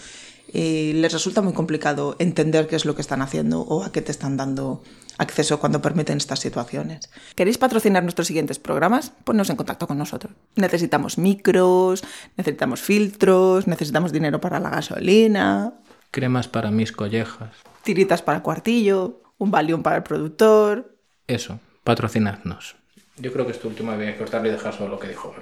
eh, 0.52 0.92
les 0.94 1.12
resulta 1.12 1.42
muy 1.42 1.54
complicado 1.54 2.14
entender 2.20 2.68
qué 2.68 2.76
es 2.76 2.84
lo 2.84 2.94
que 2.94 3.02
están 3.02 3.20
haciendo 3.20 3.62
o 3.62 3.82
a 3.82 3.90
qué 3.90 4.00
te 4.00 4.12
están 4.12 4.36
dando 4.36 4.82
acceso 5.18 5.58
cuando 5.60 5.82
permiten 5.82 6.16
estas 6.16 6.40
situaciones. 6.40 7.10
¿Queréis 7.34 7.58
patrocinar 7.58 8.02
nuestros 8.02 8.26
siguientes 8.28 8.58
programas? 8.58 9.12
Ponnos 9.24 9.50
en 9.50 9.56
contacto 9.56 9.86
con 9.86 9.98
nosotros. 9.98 10.32
Necesitamos 10.56 11.18
micros, 11.18 12.02
necesitamos 12.36 12.80
filtros, 12.80 13.66
necesitamos 13.66 14.12
dinero 14.12 14.40
para 14.40 14.58
la 14.60 14.70
gasolina, 14.70 15.74
Cremas 16.10 16.48
para 16.48 16.70
mis 16.70 16.90
collejas. 16.92 17.50
tiritas 17.82 18.22
para 18.22 18.42
cuartillo, 18.42 19.20
un 19.36 19.50
valium 19.50 19.82
para 19.82 19.96
el 19.96 20.02
productor. 20.02 20.96
Eso, 21.26 21.60
patrocinadnos. 21.84 22.76
Yo 23.18 23.32
creo 23.32 23.44
que 23.44 23.52
esto 23.52 23.68
último 23.68 23.92
había 23.92 24.12
que 24.12 24.18
cortarlo 24.18 24.48
y 24.48 24.52
dejar 24.52 24.72
solo 24.74 24.90
lo 24.90 24.98
que 24.98 25.08
dijo. 25.08 25.34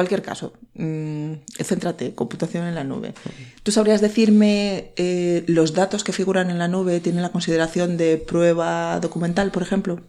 Cualquier 0.00 0.22
caso, 0.22 0.54
mmm, 0.76 1.32
céntrate, 1.62 2.14
computación 2.14 2.66
en 2.66 2.74
la 2.74 2.84
nube. 2.84 3.12
¿Tú 3.62 3.70
sabrías 3.70 4.00
decirme 4.00 4.94
eh, 4.96 5.44
los 5.46 5.74
datos 5.74 6.04
que 6.04 6.14
figuran 6.14 6.48
en 6.48 6.58
la 6.58 6.68
nube 6.68 7.00
tienen 7.00 7.20
la 7.20 7.28
consideración 7.28 7.98
de 7.98 8.16
prueba 8.16 8.98
documental, 8.98 9.50
por 9.50 9.62
ejemplo? 9.62 10.00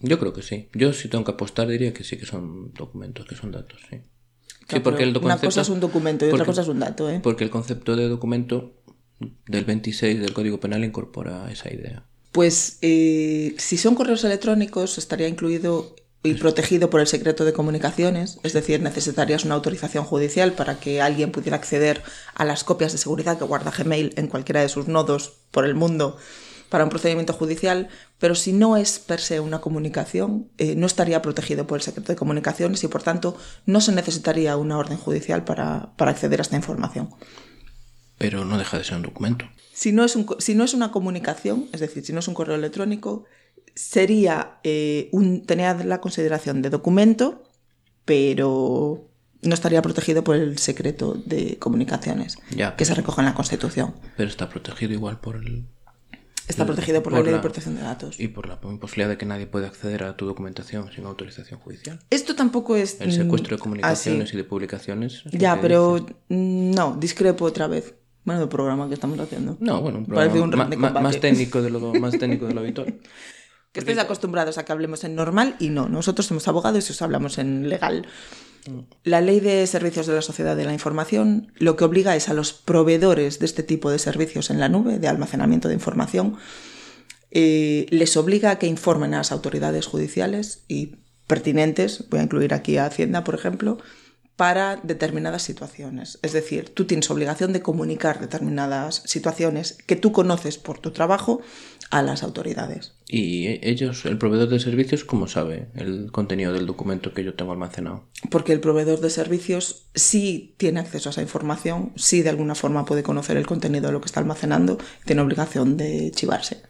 Yo 0.00 0.18
creo 0.18 0.34
que 0.34 0.42
sí. 0.42 0.68
Yo 0.74 0.92
si 0.92 1.08
tengo 1.08 1.24
que 1.24 1.30
apostar 1.30 1.66
diría 1.66 1.94
que 1.94 2.04
sí 2.04 2.18
que 2.18 2.26
son 2.26 2.74
documentos, 2.74 3.24
que 3.24 3.36
son 3.36 3.50
datos, 3.50 3.80
sí. 3.88 3.96
Claro, 4.66 4.66
sí, 4.68 4.80
porque 4.80 5.04
el 5.04 5.16
una 5.16 5.38
cosa 5.38 5.62
es 5.62 5.70
un 5.70 5.80
documento 5.80 6.26
y 6.26 6.30
otra 6.30 6.44
cosa 6.44 6.60
es 6.60 6.68
un 6.68 6.80
dato, 6.80 7.08
¿eh? 7.08 7.20
Porque 7.22 7.42
el 7.42 7.48
concepto 7.48 7.96
de 7.96 8.06
documento 8.06 8.74
del 9.46 9.64
26 9.64 10.20
del 10.20 10.34
Código 10.34 10.60
Penal 10.60 10.84
incorpora 10.84 11.50
esa 11.50 11.72
idea. 11.72 12.04
Pues 12.32 12.76
eh, 12.82 13.54
si 13.56 13.78
son 13.78 13.94
correos 13.94 14.22
electrónicos 14.24 14.98
estaría 14.98 15.26
incluido 15.26 15.96
y 16.22 16.34
protegido 16.34 16.90
por 16.90 17.00
el 17.00 17.06
secreto 17.06 17.44
de 17.44 17.52
comunicaciones, 17.52 18.38
es 18.42 18.52
decir, 18.52 18.82
necesitarías 18.82 19.44
una 19.44 19.54
autorización 19.54 20.04
judicial 20.04 20.52
para 20.52 20.80
que 20.80 21.00
alguien 21.00 21.30
pudiera 21.30 21.56
acceder 21.56 22.02
a 22.34 22.44
las 22.44 22.64
copias 22.64 22.92
de 22.92 22.98
seguridad 22.98 23.38
que 23.38 23.44
guarda 23.44 23.70
Gmail 23.70 24.14
en 24.16 24.26
cualquiera 24.26 24.60
de 24.60 24.68
sus 24.68 24.88
nodos 24.88 25.34
por 25.50 25.64
el 25.64 25.74
mundo 25.74 26.18
para 26.68 26.84
un 26.84 26.90
procedimiento 26.90 27.32
judicial, 27.32 27.88
pero 28.18 28.34
si 28.34 28.52
no 28.52 28.76
es 28.76 28.98
per 28.98 29.20
se 29.20 29.40
una 29.40 29.60
comunicación, 29.60 30.50
eh, 30.58 30.74
no 30.74 30.86
estaría 30.86 31.22
protegido 31.22 31.66
por 31.66 31.78
el 31.78 31.82
secreto 31.82 32.12
de 32.12 32.16
comunicaciones 32.16 32.84
y 32.84 32.88
por 32.88 33.02
tanto 33.02 33.36
no 33.64 33.80
se 33.80 33.92
necesitaría 33.92 34.56
una 34.56 34.76
orden 34.76 34.98
judicial 34.98 35.44
para, 35.44 35.92
para 35.96 36.10
acceder 36.10 36.40
a 36.40 36.42
esta 36.42 36.56
información. 36.56 37.10
Pero 38.18 38.44
no 38.44 38.58
deja 38.58 38.76
de 38.76 38.84
ser 38.84 38.96
un 38.96 39.02
documento. 39.02 39.46
Si 39.72 39.92
no, 39.92 40.04
es 40.04 40.16
un, 40.16 40.26
si 40.40 40.54
no 40.54 40.64
es 40.64 40.74
una 40.74 40.90
comunicación, 40.90 41.68
es 41.72 41.80
decir, 41.80 42.04
si 42.04 42.12
no 42.12 42.18
es 42.18 42.28
un 42.28 42.34
correo 42.34 42.56
electrónico, 42.56 43.24
sería 43.74 44.58
eh, 44.64 45.08
un, 45.12 45.42
tener 45.44 45.84
la 45.84 46.00
consideración 46.00 46.62
de 46.62 46.70
documento, 46.70 47.44
pero 48.04 49.08
no 49.42 49.54
estaría 49.54 49.82
protegido 49.82 50.24
por 50.24 50.36
el 50.36 50.58
secreto 50.58 51.14
de 51.14 51.58
comunicaciones 51.58 52.38
Ya, 52.54 52.76
que 52.76 52.84
se 52.84 52.94
recoge 52.94 53.20
en 53.20 53.26
la 53.26 53.34
Constitución. 53.34 53.94
Pero 54.16 54.28
está 54.28 54.48
protegido 54.48 54.92
igual 54.92 55.20
por 55.20 55.36
el... 55.36 55.66
Está 56.48 56.64
protegido 56.64 57.02
por, 57.02 57.12
la 57.12 57.20
ley 57.20 57.34
de 57.34 57.40
protección 57.40 57.76
de 57.76 57.82
datos. 57.82 58.18
Y 58.18 58.28
por 58.28 58.48
la 58.48 58.58
posibilidad 58.58 59.10
de 59.10 59.18
que 59.18 59.26
nadie 59.26 59.46
pueda 59.46 59.66
acceder 59.66 60.02
a 60.04 60.16
tu 60.16 60.24
documentación 60.24 60.90
sin 60.90 61.04
autorización 61.04 61.60
judicial. 61.60 62.00
Esto 62.08 62.34
tampoco 62.34 62.74
es... 62.74 62.98
El 63.02 63.12
secuestro 63.12 63.56
de 63.56 63.60
mm, 63.60 63.62
comunicaciones 63.62 64.28
así. 64.28 64.34
y 64.34 64.38
de 64.38 64.44
publicaciones. 64.44 65.24
Ya, 65.30 65.60
pero 65.60 66.00
dice. 66.00 66.14
mm, 66.30 66.70
no, 66.70 66.96
discrepo 66.98 67.44
otra 67.44 67.66
vez. 67.66 67.94
Bueno, 68.24 68.42
el 68.42 68.48
programa 68.48 68.88
que 68.88 68.94
estamos 68.94 69.18
haciendo. 69.20 69.58
No, 69.60 69.82
bueno, 69.82 69.98
un 69.98 70.06
Parece 70.06 70.38
programa 70.38 70.64
un 70.64 70.70
combate. 70.70 71.00
más 71.02 71.20
técnico 71.20 71.60
de 71.60 71.70
lo 71.70 71.92
más 71.94 72.18
técnico 72.18 72.46
de 72.46 72.54
lo 72.54 72.60
habitual. 72.60 72.94
Que 73.72 73.80
estéis 73.80 73.98
acostumbrados 73.98 74.58
a 74.58 74.64
que 74.64 74.72
hablemos 74.72 75.04
en 75.04 75.14
normal 75.14 75.56
y 75.58 75.68
no. 75.70 75.88
Nosotros 75.88 76.26
somos 76.26 76.48
abogados 76.48 76.88
y 76.88 76.92
os 76.92 77.02
hablamos 77.02 77.38
en 77.38 77.68
legal. 77.68 78.06
La 79.04 79.20
ley 79.20 79.40
de 79.40 79.66
servicios 79.66 80.06
de 80.06 80.14
la 80.14 80.22
sociedad 80.22 80.56
de 80.56 80.64
la 80.64 80.72
información 80.72 81.52
lo 81.56 81.76
que 81.76 81.84
obliga 81.84 82.16
es 82.16 82.28
a 82.28 82.34
los 82.34 82.52
proveedores 82.52 83.38
de 83.38 83.46
este 83.46 83.62
tipo 83.62 83.90
de 83.90 83.98
servicios 83.98 84.50
en 84.50 84.60
la 84.60 84.68
nube, 84.68 84.98
de 84.98 85.08
almacenamiento 85.08 85.68
de 85.68 85.74
información, 85.74 86.36
eh, 87.30 87.86
les 87.90 88.16
obliga 88.16 88.50
a 88.50 88.58
que 88.58 88.66
informen 88.66 89.14
a 89.14 89.18
las 89.18 89.32
autoridades 89.32 89.86
judiciales 89.86 90.64
y 90.68 90.96
pertinentes, 91.26 92.08
voy 92.08 92.20
a 92.20 92.22
incluir 92.22 92.54
aquí 92.54 92.78
a 92.78 92.86
Hacienda, 92.86 93.24
por 93.24 93.34
ejemplo, 93.34 93.78
para 94.38 94.76
determinadas 94.84 95.42
situaciones. 95.42 96.20
Es 96.22 96.32
decir, 96.32 96.68
tú 96.72 96.84
tienes 96.84 97.10
obligación 97.10 97.52
de 97.52 97.60
comunicar 97.60 98.20
determinadas 98.20 99.02
situaciones 99.04 99.76
que 99.84 99.96
tú 99.96 100.12
conoces 100.12 100.58
por 100.58 100.78
tu 100.78 100.92
trabajo 100.92 101.40
a 101.90 102.02
las 102.02 102.22
autoridades. 102.22 102.94
Y 103.08 103.48
ellos, 103.68 104.04
el 104.04 104.16
proveedor 104.16 104.48
de 104.48 104.60
servicios, 104.60 105.02
¿cómo 105.04 105.26
sabe 105.26 105.66
el 105.74 106.12
contenido 106.12 106.52
del 106.52 106.66
documento 106.66 107.12
que 107.14 107.24
yo 107.24 107.34
tengo 107.34 107.50
almacenado? 107.50 108.04
Porque 108.30 108.52
el 108.52 108.60
proveedor 108.60 109.00
de 109.00 109.10
servicios 109.10 109.88
sí 109.96 110.54
tiene 110.56 110.78
acceso 110.78 111.08
a 111.08 111.12
esa 111.12 111.22
información, 111.22 111.90
sí 111.96 112.22
de 112.22 112.30
alguna 112.30 112.54
forma 112.54 112.84
puede 112.84 113.02
conocer 113.02 113.36
el 113.38 113.46
contenido 113.46 113.88
de 113.88 113.92
lo 113.92 114.00
que 114.00 114.06
está 114.06 114.20
almacenando, 114.20 114.78
tiene 115.04 115.20
obligación 115.20 115.76
de 115.76 116.12
chivarse. 116.14 116.62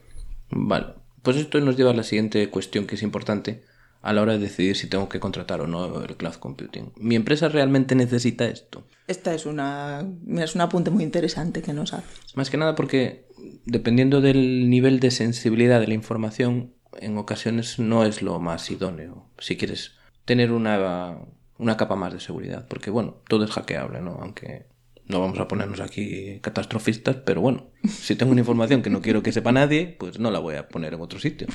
Vale. 0.48 0.94
Pues 1.20 1.37
esto 1.37 1.60
nos 1.60 1.76
lleva 1.76 1.90
a 1.90 1.94
la 1.94 2.02
siguiente 2.02 2.48
cuestión 2.48 2.87
que 2.87 2.94
es 2.94 3.02
importante 3.02 3.62
a 4.00 4.12
la 4.12 4.23
hora 4.23 4.35
de 4.35 4.38
decidir 4.38 4.76
si 4.76 4.88
tengo 4.88 5.09
que 5.09 5.21
contratar 5.21 5.61
o 5.61 5.67
no 5.67 6.02
el 6.02 6.17
cloud 6.17 6.35
computing. 6.35 6.93
¿Mi 6.97 7.17
empresa 7.17 7.49
realmente 7.49 7.95
necesita 7.95 8.47
esto? 8.47 8.85
Esta 9.07 9.35
es 9.35 9.47
una 9.47 10.07
es 10.37 10.55
un 10.55 10.61
apunte 10.61 10.90
muy 10.90 11.02
interesante 11.02 11.62
que 11.62 11.73
nos 11.73 11.93
hace. 11.93 12.07
Más 12.35 12.50
que 12.50 12.57
nada 12.57 12.75
porque 12.75 13.26
dependiendo 13.64 14.21
del 14.21 14.71
nivel 14.71 15.00
de 15.00 15.11
sensibilidad 15.11 15.81
de 15.81 15.88
la 15.88 15.95
información, 15.95 16.75
en 17.00 17.19
ocasiones 17.19 17.78
no 17.78 18.05
es 18.05 18.23
lo 18.23 18.38
más 18.38 18.71
idóneo. 18.71 19.26
Si 19.38 19.57
quieres 19.57 19.93
tener 20.25 20.52
una, 20.52 21.19
una 21.59 21.76
capa 21.76 21.97
más 21.97 22.12
de 22.12 22.21
seguridad. 22.21 22.67
Porque 22.69 22.90
bueno, 22.90 23.17
todo 23.28 23.45
es 23.45 23.50
hackeable, 23.50 24.00
¿no? 24.00 24.19
Aunque 24.21 24.67
no 25.09 25.21
vamos 25.21 25.38
a 25.38 25.49
ponernos 25.49 25.81
aquí 25.81 26.38
catastrofistas, 26.43 27.17
pero 27.25 27.41
bueno, 27.41 27.71
si 27.88 28.15
tengo 28.15 28.33
una 28.33 28.43
información 28.43 28.83
que 28.83 28.91
no 28.91 29.00
quiero 29.00 29.23
que 29.23 29.33
sepa 29.33 29.53
nadie, 29.53 29.97
pues 29.99 30.19
no 30.19 30.31
la 30.31 30.38
voy 30.38 30.57
a 30.57 30.69
poner 30.69 30.95
en 30.95 31.00
otro 31.00 31.19
sitio. 31.19 31.47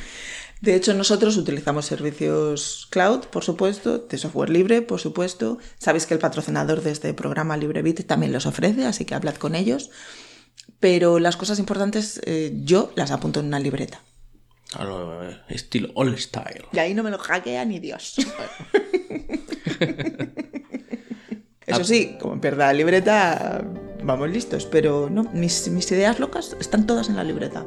De 0.61 0.75
hecho, 0.75 0.93
nosotros 0.93 1.37
utilizamos 1.37 1.85
servicios 1.85 2.87
cloud, 2.89 3.25
por 3.25 3.43
supuesto, 3.43 3.99
de 3.99 4.17
software 4.17 4.49
libre, 4.49 4.81
por 4.81 4.99
supuesto. 4.99 5.59
Sabéis 5.77 6.05
que 6.05 6.13
el 6.13 6.19
patrocinador 6.19 6.81
de 6.81 6.91
este 6.91 7.13
programa 7.13 7.57
LibreBit 7.57 8.05
también 8.07 8.31
los 8.31 8.45
ofrece, 8.45 8.85
así 8.85 9.05
que 9.05 9.13
hablad 9.13 9.35
con 9.35 9.55
ellos. 9.55 9.91
Pero 10.79 11.19
las 11.19 11.37
cosas 11.37 11.59
importantes 11.59 12.21
eh, 12.25 12.53
yo 12.63 12.91
las 12.95 13.11
apunto 13.11 13.39
en 13.39 13.47
una 13.47 13.59
libreta. 13.59 14.01
Estilo 15.49 15.91
all 15.93 16.17
style. 16.17 16.65
Y 16.71 16.79
ahí 16.79 16.93
no 16.93 17.03
me 17.03 17.11
lo 17.11 17.19
hackea 17.19 17.65
ni 17.65 17.79
Dios. 17.79 18.15
Eso 21.65 21.83
sí, 21.83 22.17
como 22.19 22.39
pierda 22.41 22.67
la 22.67 22.73
libreta, 22.73 23.63
vamos 24.03 24.29
listos. 24.29 24.65
Pero 24.65 25.09
no, 25.09 25.23
mis, 25.33 25.69
mis 25.69 25.91
ideas 25.91 26.19
locas 26.19 26.55
están 26.59 26.85
todas 26.85 27.09
en 27.09 27.15
la 27.15 27.23
libreta. 27.23 27.65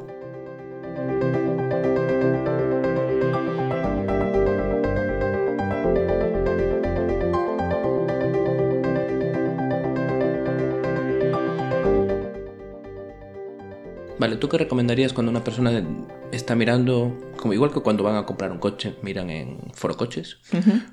Vale, 14.19 14.37
¿tú 14.37 14.49
qué 14.49 14.57
recomendarías 14.59 15.13
cuando 15.13 15.31
una 15.31 15.45
persona 15.45 15.85
está 16.33 16.55
mirando, 16.55 17.17
como 17.37 17.53
igual 17.53 17.71
que 17.71 17.81
cuando 17.81 18.03
van 18.03 18.17
a 18.17 18.25
comprar 18.25 18.51
un 18.51 18.59
coche, 18.59 18.97
miran 19.03 19.29
en 19.29 19.59
Foro 19.75 19.97
Coches? 19.97 20.39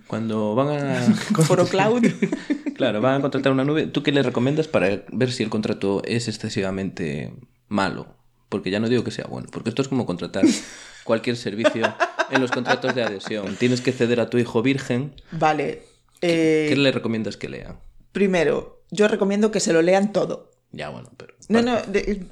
Cuando 0.07 0.55
van 0.55 0.69
a... 0.69 1.01
Foro 1.43 1.65
Cloud. 1.65 2.03
claro, 2.75 3.01
van 3.01 3.15
a 3.15 3.21
contratar 3.21 3.51
una 3.51 3.63
nube, 3.63 3.87
¿tú 3.87 4.03
qué 4.03 4.11
le 4.11 4.23
recomiendas 4.23 4.67
para 4.67 5.03
ver 5.11 5.31
si 5.31 5.43
el 5.43 5.49
contrato 5.49 6.01
es 6.05 6.27
excesivamente 6.27 7.33
malo? 7.67 8.15
Porque 8.49 8.69
ya 8.71 8.79
no 8.79 8.87
digo 8.89 9.03
que 9.03 9.11
sea 9.11 9.25
bueno, 9.25 9.47
porque 9.51 9.69
esto 9.69 9.81
es 9.81 9.87
como 9.87 10.05
contratar 10.05 10.43
cualquier 11.03 11.35
servicio 11.37 11.93
en 12.29 12.41
los 12.41 12.51
contratos 12.51 12.93
de 12.95 13.03
adhesión. 13.03 13.55
Tienes 13.57 13.81
que 13.81 13.91
ceder 13.91 14.19
a 14.19 14.29
tu 14.29 14.37
hijo 14.37 14.61
virgen. 14.61 15.13
Vale. 15.31 15.83
¿Qué 16.19 16.71
eh, 16.71 16.75
le 16.77 16.91
recomiendas 16.91 17.35
que 17.37 17.49
lea? 17.49 17.79
primero, 18.11 18.83
yo 18.91 19.07
recomiendo 19.07 19.49
que 19.51 19.59
se 19.59 19.73
lo 19.73 19.81
lean 19.81 20.13
todo. 20.13 20.51
Ya, 20.71 20.89
bueno, 20.89 21.11
pero... 21.17 21.33
No, 21.49 21.61
no, 21.63 21.77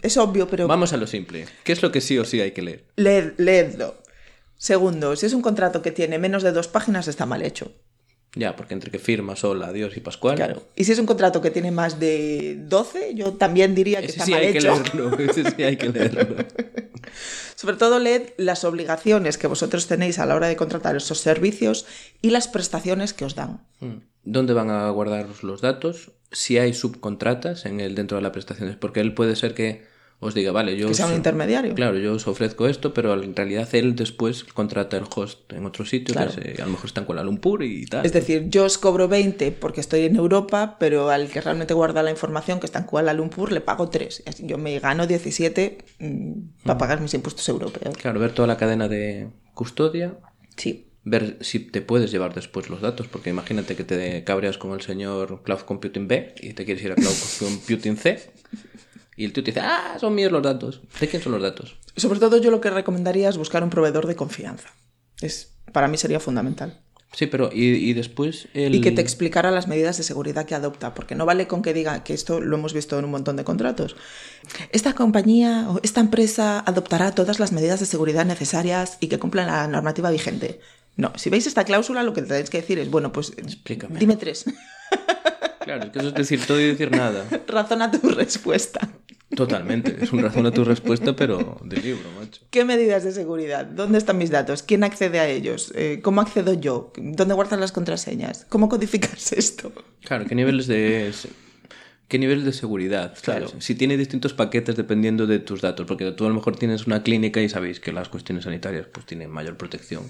es 0.02 0.18
obvio, 0.18 0.48
pero 0.48 0.68
Vamos 0.68 0.94
a 0.94 0.98
lo 0.98 1.08
simple. 1.08 1.46
¿Qué 1.64 1.72
es 1.74 1.82
lo 1.82 1.92
que 1.92 2.02
sí 2.02 2.18
o 2.20 2.26
sí 2.26 2.40
hay 2.40 2.52
que 2.52 2.62
leer? 2.62 2.86
leed- 2.98 3.34
leedlo. 3.38 3.96
Segundo, 4.58 5.16
si 5.16 5.26
es 5.26 5.34
un 5.34 5.42
contrato 5.42 5.82
que 5.82 5.92
tiene 5.92 6.20
menos 6.20 6.44
de 6.44 6.52
dos 6.52 6.68
páginas, 6.68 7.08
está 7.08 7.26
mal 7.26 7.42
hecho. 7.42 7.72
Ya, 8.34 8.56
porque 8.56 8.74
entre 8.74 8.92
que 8.92 9.00
firmas, 9.00 9.44
hola, 9.44 9.68
adiós 9.68 9.98
y 9.98 10.00
Pascual... 10.00 10.36
Claro. 10.36 10.64
Y 10.76 10.86
si 10.86 10.94
es 10.94 11.00
un 11.00 11.06
contrato 11.06 11.42
que 11.42 11.52
tiene 11.52 11.70
más 11.72 12.00
de 12.00 12.58
12, 12.60 13.14
yo 13.14 13.34
también 13.34 13.76
diría 13.76 14.00
que 14.00 14.06
Ese 14.06 14.14
está 14.14 14.26
sí 14.26 14.32
mal 14.32 14.42
hay 14.42 14.54
que 14.54 14.62
leerlo, 14.62 15.18
ese 15.20 15.52
sí 15.52 15.64
hay 15.64 15.76
que 15.76 15.90
leerlo. 15.90 16.46
Sobre 17.56 17.76
todo 17.76 18.00
leed 18.00 18.30
las 18.38 18.64
obligaciones 18.64 19.38
que 19.38 19.48
vosotros 19.48 19.88
tenéis 19.88 20.18
a 20.18 20.26
la 20.26 20.36
hora 20.36 20.48
de 20.48 20.56
contratar 20.56 20.96
esos 20.96 21.20
servicios 21.20 21.86
y 22.22 22.30
las 22.30 22.48
prestaciones 22.48 23.14
que 23.14 23.26
os 23.26 23.36
dan. 23.36 23.68
Mm. 23.82 23.98
¿Dónde 24.24 24.54
van 24.54 24.70
a 24.70 24.90
guardar 24.92 25.28
los 25.44 25.62
datos? 25.62 26.12
Si 26.32 26.58
hay 26.58 26.74
subcontratas 26.74 27.66
en 27.66 27.82
el 27.82 27.96
dentro 27.96 28.18
de 28.18 28.24
la 28.24 28.32
prestación, 28.32 28.78
porque 28.80 29.02
él 29.02 29.14
puede 29.14 29.36
ser 29.36 29.54
que 29.54 29.84
os 30.24 30.34
diga, 30.34 30.52
vale, 30.52 30.78
yo 30.78 30.88
Que 30.88 30.94
sea 30.94 31.08
un 31.08 31.16
intermediario. 31.16 31.74
Claro, 31.76 31.98
yo 31.98 32.14
os 32.14 32.28
ofrezco 32.28 32.68
esto, 32.68 32.94
pero 32.94 33.14
en 33.22 33.36
realidad 33.36 33.68
él 33.74 33.96
después 33.96 34.44
contrata 34.46 34.96
el 34.96 35.04
host 35.14 35.52
en 35.52 35.66
otro 35.66 35.84
sitio, 35.84 36.14
Claro. 36.14 36.32
que 36.34 36.56
se- 36.56 36.62
a 36.62 36.66
lo 36.66 36.72
mejor 36.72 36.86
está 36.86 37.02
en 37.02 37.06
Kuala 37.08 37.24
Lumpur 37.24 37.64
y 37.64 37.86
tal. 37.88 38.06
Es 38.06 38.14
decir, 38.14 38.48
yo 38.50 38.66
os 38.66 38.78
cobro 38.78 39.08
20 39.08 39.52
porque 39.52 39.82
estoy 39.82 40.02
en 40.06 40.16
Europa, 40.16 40.78
pero 40.80 41.10
al 41.10 41.28
que 41.30 41.42
realmente 41.42 41.74
guarda 41.74 42.04
la 42.04 42.12
información 42.12 42.60
que 42.60 42.68
está 42.68 42.80
en 42.80 42.86
Kuala 42.86 43.14
Lumpur 43.14 43.52
le 43.52 43.62
pago 43.62 43.90
3. 43.90 44.24
Y 44.26 44.30
así 44.30 44.46
yo 44.48 44.58
me 44.58 44.80
gano 44.80 45.08
17 45.08 45.80
mm, 46.00 46.32
para 46.66 46.78
pagar 46.78 47.02
mis 47.02 47.14
impuestos 47.16 47.50
europeos. 47.50 47.98
Claro, 47.98 48.20
ver 48.20 48.32
toda 48.34 48.48
la 48.48 48.58
cadena 48.58 48.88
de 48.88 49.28
custodia, 49.56 50.14
Sí. 50.56 50.88
ver 51.04 51.38
si 51.42 51.58
te 51.60 51.82
puedes 51.82 52.12
llevar 52.12 52.36
después 52.36 52.70
los 52.70 52.80
datos, 52.80 53.08
porque 53.08 53.32
imagínate 53.32 53.76
que 53.76 53.84
te 53.84 54.24
cabreas 54.24 54.60
con 54.60 54.72
el 54.74 54.82
señor 54.82 55.42
Cloud 55.44 55.62
Computing 55.62 56.08
B 56.08 56.36
y 56.42 56.54
te 56.54 56.64
quieres 56.64 56.84
ir 56.84 56.92
a 56.92 56.96
Cloud 56.96 57.16
Computing 57.40 57.98
C 57.98 58.31
y 59.16 59.26
el 59.26 59.34
tío 59.34 59.44
te 59.44 59.52
dice, 59.52 59.62
ah, 59.62 59.98
son 60.00 60.16
míos 60.16 60.32
los 60.32 60.44
datos. 60.44 60.82
¿De 61.00 61.08
quién 61.08 61.22
son 61.22 61.34
los 61.34 61.42
datos? 61.42 61.78
Sobre 61.96 62.20
todo 62.20 62.38
yo 62.38 62.52
lo 62.52 62.62
que 62.62 62.70
recomendaría 62.70 63.30
es 63.30 63.38
buscar 63.38 63.64
un 63.64 63.70
proveedor 63.70 64.08
de 64.08 64.16
confianza. 64.16 64.70
Es, 65.22 65.54
para 65.72 65.88
mí 65.88 65.98
sería 65.98 66.20
fundamental. 66.20 66.82
Sí, 67.14 67.28
pero 67.28 67.50
y, 67.52 67.66
y 67.66 67.94
después 67.94 68.48
el... 68.54 68.74
y 68.74 68.80
que 68.80 68.92
te 68.92 69.02
explicara 69.02 69.52
las 69.52 69.68
medidas 69.68 69.98
de 69.98 70.04
seguridad 70.04 70.46
que 70.46 70.56
adopta, 70.56 70.94
porque 70.94 71.14
no 71.14 71.26
vale 71.26 71.46
con 71.46 71.62
que 71.62 71.74
diga 71.74 72.06
que 72.06 72.14
esto 72.14 72.40
lo 72.40 72.56
hemos 72.56 72.74
visto 72.74 72.98
en 72.98 73.04
un 73.04 73.12
montón 73.12 73.36
de 73.36 73.44
contratos. 73.44 73.98
Esta 74.72 74.94
compañía 74.94 75.70
o 75.70 75.82
esta 75.84 76.00
empresa 76.00 76.62
adoptará 76.62 77.12
todas 77.12 77.40
las 77.40 77.52
medidas 77.52 77.82
de 77.82 77.86
seguridad 77.86 78.26
necesarias 78.26 78.98
y 79.02 79.08
que 79.08 79.20
cumplan 79.20 79.48
la 79.48 79.68
normativa 79.68 80.10
vigente. 80.10 80.62
No, 80.96 81.12
si 81.18 81.30
veis 81.30 81.48
esta 81.48 81.66
cláusula, 81.66 82.04
lo 82.04 82.14
que 82.14 82.22
tenéis 82.22 82.50
que 82.50 82.62
decir 82.62 82.80
es, 82.80 82.90
bueno, 82.90 83.12
pues 83.12 83.34
Explícame. 83.36 84.00
dime 84.00 84.16
tres. 84.16 84.46
Claro, 85.64 85.86
es 85.86 85.90
que 85.92 86.00
eso 86.00 86.08
es 86.08 86.14
decir 86.16 86.46
todo 86.46 86.60
y 86.60 86.66
decir 86.66 86.92
nada. 86.92 87.26
Razona 87.48 87.92
tu 87.92 88.10
respuesta. 88.10 88.88
Totalmente. 89.36 89.98
Es 90.02 90.12
un 90.12 90.22
razón 90.22 90.46
a 90.46 90.52
tu 90.52 90.64
respuesta, 90.64 91.16
pero 91.16 91.58
de 91.64 91.78
libro, 91.78 92.04
macho. 92.20 92.42
¿Qué 92.50 92.66
medidas 92.66 93.04
de 93.04 93.12
seguridad? 93.12 93.66
¿Dónde 93.66 93.98
están 93.98 94.18
mis 94.18 94.30
datos? 94.30 94.64
¿Quién 94.64 94.84
accede 94.84 95.20
a 95.20 95.28
ellos? 95.28 95.72
Eh, 95.76 96.00
¿Cómo 96.04 96.22
accedo 96.22 96.54
yo? 96.54 96.92
¿Dónde 96.98 97.34
guardas 97.34 97.60
las 97.60 97.72
contraseñas? 97.72 98.46
¿Cómo 98.50 98.70
codificas 98.70 99.32
esto? 99.34 99.72
Claro, 100.04 100.26
¿qué 100.26 100.36
niveles 100.36 100.68
de... 100.68 101.12
¿Qué 102.08 102.20
nivel 102.20 102.44
de 102.44 102.52
seguridad? 102.52 103.16
Claro. 103.22 103.48
¿sabes? 103.48 103.64
Si 103.64 103.74
tiene 103.76 103.96
distintos 103.96 104.34
paquetes 104.34 104.76
dependiendo 104.76 105.28
de 105.28 105.40
tus 105.40 105.62
datos, 105.62 105.88
porque 105.88 106.12
tú 106.12 106.26
a 106.26 106.30
lo 106.30 106.36
mejor 106.36 106.58
tienes 106.58 106.86
una 106.86 107.04
clínica 107.04 107.42
y 107.42 107.48
sabéis 107.48 107.80
que 107.80 107.94
las 107.94 108.10
cuestiones 108.10 108.44
sanitarias 108.44 108.88
pues 108.92 109.06
tienen 109.06 109.30
mayor 109.30 109.56
protección 109.56 110.04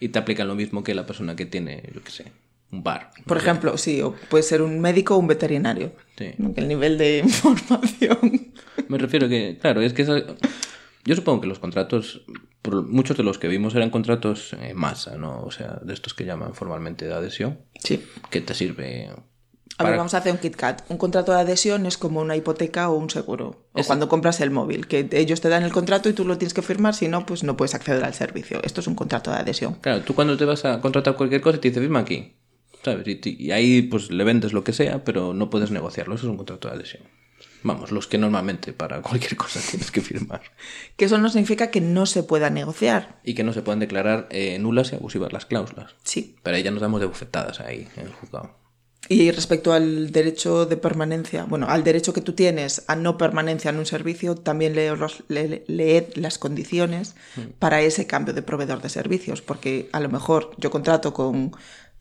y 0.00 0.08
te 0.10 0.18
aplican 0.18 0.48
lo 0.48 0.54
mismo 0.54 0.84
que 0.84 0.94
la 0.94 1.06
persona 1.06 1.36
que 1.36 1.46
tiene, 1.46 1.82
yo 1.94 2.02
qué 2.02 2.10
sé, 2.10 2.24
un 2.72 2.82
bar. 2.82 3.10
Por 3.26 3.36
ejemplo, 3.36 3.76
sí, 3.78 4.00
o 4.02 4.14
puede 4.28 4.42
ser 4.44 4.62
un 4.62 4.80
médico 4.80 5.14
o 5.14 5.18
un 5.18 5.26
veterinario. 5.26 5.92
Sí. 6.16 6.32
el 6.56 6.68
nivel 6.68 6.98
de 6.98 7.18
información. 7.24 8.52
Me 8.88 8.98
refiero 8.98 9.28
que, 9.28 9.58
claro, 9.60 9.80
es 9.80 9.92
que 9.92 10.02
esa- 10.02 10.22
yo 11.04 11.16
supongo 11.16 11.40
que 11.40 11.46
los 11.46 11.58
contratos, 11.58 12.22
muchos 12.88 13.16
de 13.16 13.22
los 13.22 13.38
que 13.38 13.48
vimos 13.48 13.74
eran 13.74 13.88
contratos 13.90 14.52
en 14.52 14.76
masa, 14.76 15.16
¿no? 15.16 15.40
O 15.42 15.50
sea, 15.50 15.78
de 15.82 15.94
estos 15.94 16.12
que 16.14 16.24
llaman 16.26 16.54
formalmente 16.54 17.06
de 17.06 17.14
adhesión, 17.14 17.58
Sí. 17.82 18.04
que 18.30 18.40
te 18.42 18.52
sirve 18.54 19.10
A 19.78 19.84
ver, 19.84 19.96
vamos 19.96 20.12
a 20.12 20.18
hacer 20.18 20.30
un 20.32 20.38
KitKat. 20.38 20.90
Un 20.90 20.98
contrato 20.98 21.32
de 21.32 21.40
adhesión 21.40 21.86
es 21.86 21.96
como 21.96 22.20
una 22.20 22.36
hipoteca 22.36 22.90
o 22.90 22.96
un 22.98 23.08
seguro. 23.08 23.64
O 23.72 23.82
cuando 23.84 24.10
compras 24.10 24.42
el 24.42 24.50
móvil, 24.50 24.86
que 24.86 25.08
ellos 25.12 25.40
te 25.40 25.48
dan 25.48 25.62
el 25.62 25.72
contrato 25.72 26.10
y 26.10 26.12
tú 26.12 26.26
lo 26.26 26.36
tienes 26.36 26.52
que 26.52 26.60
firmar, 26.60 26.94
si 26.94 27.08
no, 27.08 27.24
pues 27.24 27.44
no 27.44 27.56
puedes 27.56 27.74
acceder 27.74 28.04
al 28.04 28.12
servicio. 28.12 28.60
Esto 28.62 28.82
es 28.82 28.86
un 28.88 28.94
contrato 28.94 29.30
de 29.30 29.38
adhesión. 29.38 29.76
Claro, 29.80 30.02
tú 30.02 30.14
cuando 30.14 30.36
te 30.36 30.44
vas 30.44 30.66
a 30.66 30.82
contratar 30.82 31.16
cualquier 31.16 31.40
cosa 31.40 31.58
te 31.58 31.68
dice 31.68 31.80
firma 31.80 32.00
aquí, 32.00 32.34
¿sabes? 32.84 33.06
Y, 33.06 33.50
ahí 33.50 33.82
pues 33.82 34.10
le 34.10 34.24
vendes 34.24 34.52
lo 34.52 34.64
que 34.64 34.72
sea, 34.72 35.04
pero 35.04 35.34
no 35.34 35.50
puedes 35.50 35.70
negociarlo, 35.70 36.14
eso 36.14 36.26
es 36.26 36.30
un 36.30 36.36
contrato 36.36 36.68
de 36.68 36.74
adhesión. 36.74 37.02
Vamos, 37.62 37.92
los 37.92 38.06
que 38.06 38.16
normalmente 38.16 38.72
para 38.72 39.02
cualquier 39.02 39.36
cosa 39.36 39.60
tienes 39.70 39.90
que 39.90 40.00
firmar. 40.00 40.42
Que 40.96 41.04
eso 41.04 41.18
no 41.18 41.28
significa 41.28 41.70
que 41.70 41.80
no 41.80 42.06
se 42.06 42.22
pueda 42.22 42.50
negociar. 42.50 43.20
Y 43.24 43.34
que 43.34 43.44
no 43.44 43.52
se 43.52 43.62
pueden 43.62 43.80
declarar 43.80 44.28
eh, 44.30 44.58
nulas 44.58 44.92
y 44.92 44.96
abusivas 44.96 45.32
las 45.32 45.46
cláusulas. 45.46 45.94
Sí. 46.02 46.36
Pero 46.42 46.56
ahí 46.56 46.62
ya 46.62 46.70
nos 46.70 46.80
damos 46.80 47.00
de 47.00 47.06
bufetadas 47.06 47.60
ahí 47.60 47.86
en 47.96 48.06
el 48.06 48.12
juzgado. 48.12 48.59
Y 49.08 49.30
respecto 49.32 49.72
al 49.72 50.12
derecho 50.12 50.66
de 50.66 50.76
permanencia, 50.76 51.44
bueno, 51.44 51.66
al 51.68 51.82
derecho 51.82 52.12
que 52.12 52.20
tú 52.20 52.32
tienes 52.34 52.84
a 52.86 52.94
no 52.94 53.18
permanencia 53.18 53.70
en 53.70 53.78
un 53.78 53.86
servicio, 53.86 54.36
también 54.36 54.74
leo 54.76 54.94
los- 54.94 55.24
le- 55.28 55.64
leed 55.66 56.14
las 56.14 56.38
condiciones 56.38 57.14
para 57.58 57.80
ese 57.82 58.06
cambio 58.06 58.34
de 58.34 58.42
proveedor 58.42 58.80
de 58.82 58.88
servicios, 58.88 59.42
porque 59.42 59.88
a 59.92 60.00
lo 60.00 60.10
mejor 60.10 60.52
yo 60.58 60.70
contrato 60.70 61.12
con, 61.12 61.52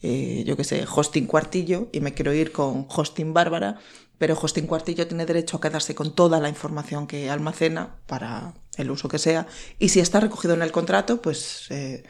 eh, 0.03 0.43
yo 0.45 0.55
qué 0.55 0.63
sé, 0.63 0.85
Hosting 0.93 1.25
Cuartillo 1.25 1.87
y 1.91 1.99
me 2.01 2.13
quiero 2.13 2.31
ir 2.33 2.51
con 2.51 2.85
Hosting 2.89 3.33
Bárbara, 3.33 3.79
pero 4.19 4.37
Hosting 4.39 4.67
Cuartillo 4.67 5.07
tiene 5.07 5.25
derecho 5.25 5.57
a 5.57 5.61
quedarse 5.61 5.95
con 5.95 6.13
toda 6.13 6.39
la 6.39 6.49
información 6.49 7.07
que 7.07 7.29
almacena 7.29 7.95
para 8.05 8.53
el 8.77 8.91
uso 8.91 9.07
que 9.07 9.17
sea, 9.17 9.47
y 9.79 9.89
si 9.89 9.99
está 9.99 10.19
recogido 10.19 10.53
en 10.53 10.61
el 10.61 10.71
contrato, 10.71 11.21
pues 11.21 11.65
eh, 11.69 12.03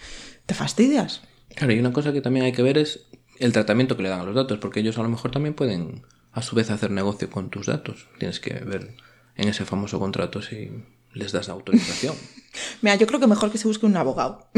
te 0.46 0.55
fastidias. 0.55 1.22
Claro, 1.55 1.74
y 1.74 1.79
una 1.79 1.93
cosa 1.93 2.12
que 2.13 2.22
también 2.22 2.46
hay 2.46 2.51
que 2.51 2.62
ver 2.62 2.77
es 2.77 3.01
el 3.39 3.53
tratamiento 3.53 3.98
que 3.98 4.03
le 4.03 4.10
dan 4.10 4.19
a 4.22 4.24
los 4.24 4.36
datos, 4.36 4.60
porque 4.60 4.81
ellos 4.81 4.98
a 4.98 5.03
lo 5.03 5.10
mejor 5.10 5.31
también 5.31 5.55
pueden 5.55 6.03
a 6.31 6.41
su 6.41 6.55
vez 6.55 6.69
hacer 6.69 6.91
negocio 6.91 7.29
con 7.29 7.50
tus 7.50 7.67
datos. 7.67 8.08
Tienes 8.19 8.39
que 8.39 8.53
ver 8.53 8.96
en 9.36 9.50
ese 9.50 9.65
famoso 9.65 10.00
contrato 10.00 10.41
si 10.41 10.69
les 11.13 11.32
das 11.32 11.49
autorización. 11.49 12.15
Mira, 12.82 12.95
yo 12.95 13.08
creo 13.08 13.19
que 13.19 13.28
mejor 13.28 13.52
que 13.52 13.58
se 13.58 13.67
busque 13.67 13.86
un 13.86 13.97
abogado. 13.97 14.49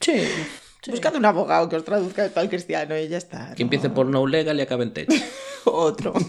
sí. 0.00 0.12
Buscad 0.86 1.16
un 1.16 1.24
abogado 1.24 1.68
que 1.68 1.76
os 1.76 1.84
traduzca 1.84 2.24
esto 2.24 2.40
al 2.40 2.48
cristiano 2.48 2.96
y 2.98 3.08
ya 3.08 3.18
está. 3.18 3.54
Que 3.54 3.64
¿no? 3.64 3.66
empiece 3.66 3.90
por 3.90 4.06
no 4.06 4.26
legal 4.26 4.58
y 4.58 4.62
acabe 4.62 4.84
en 4.84 4.92
tech. 4.92 5.08
Otro. 5.64 6.12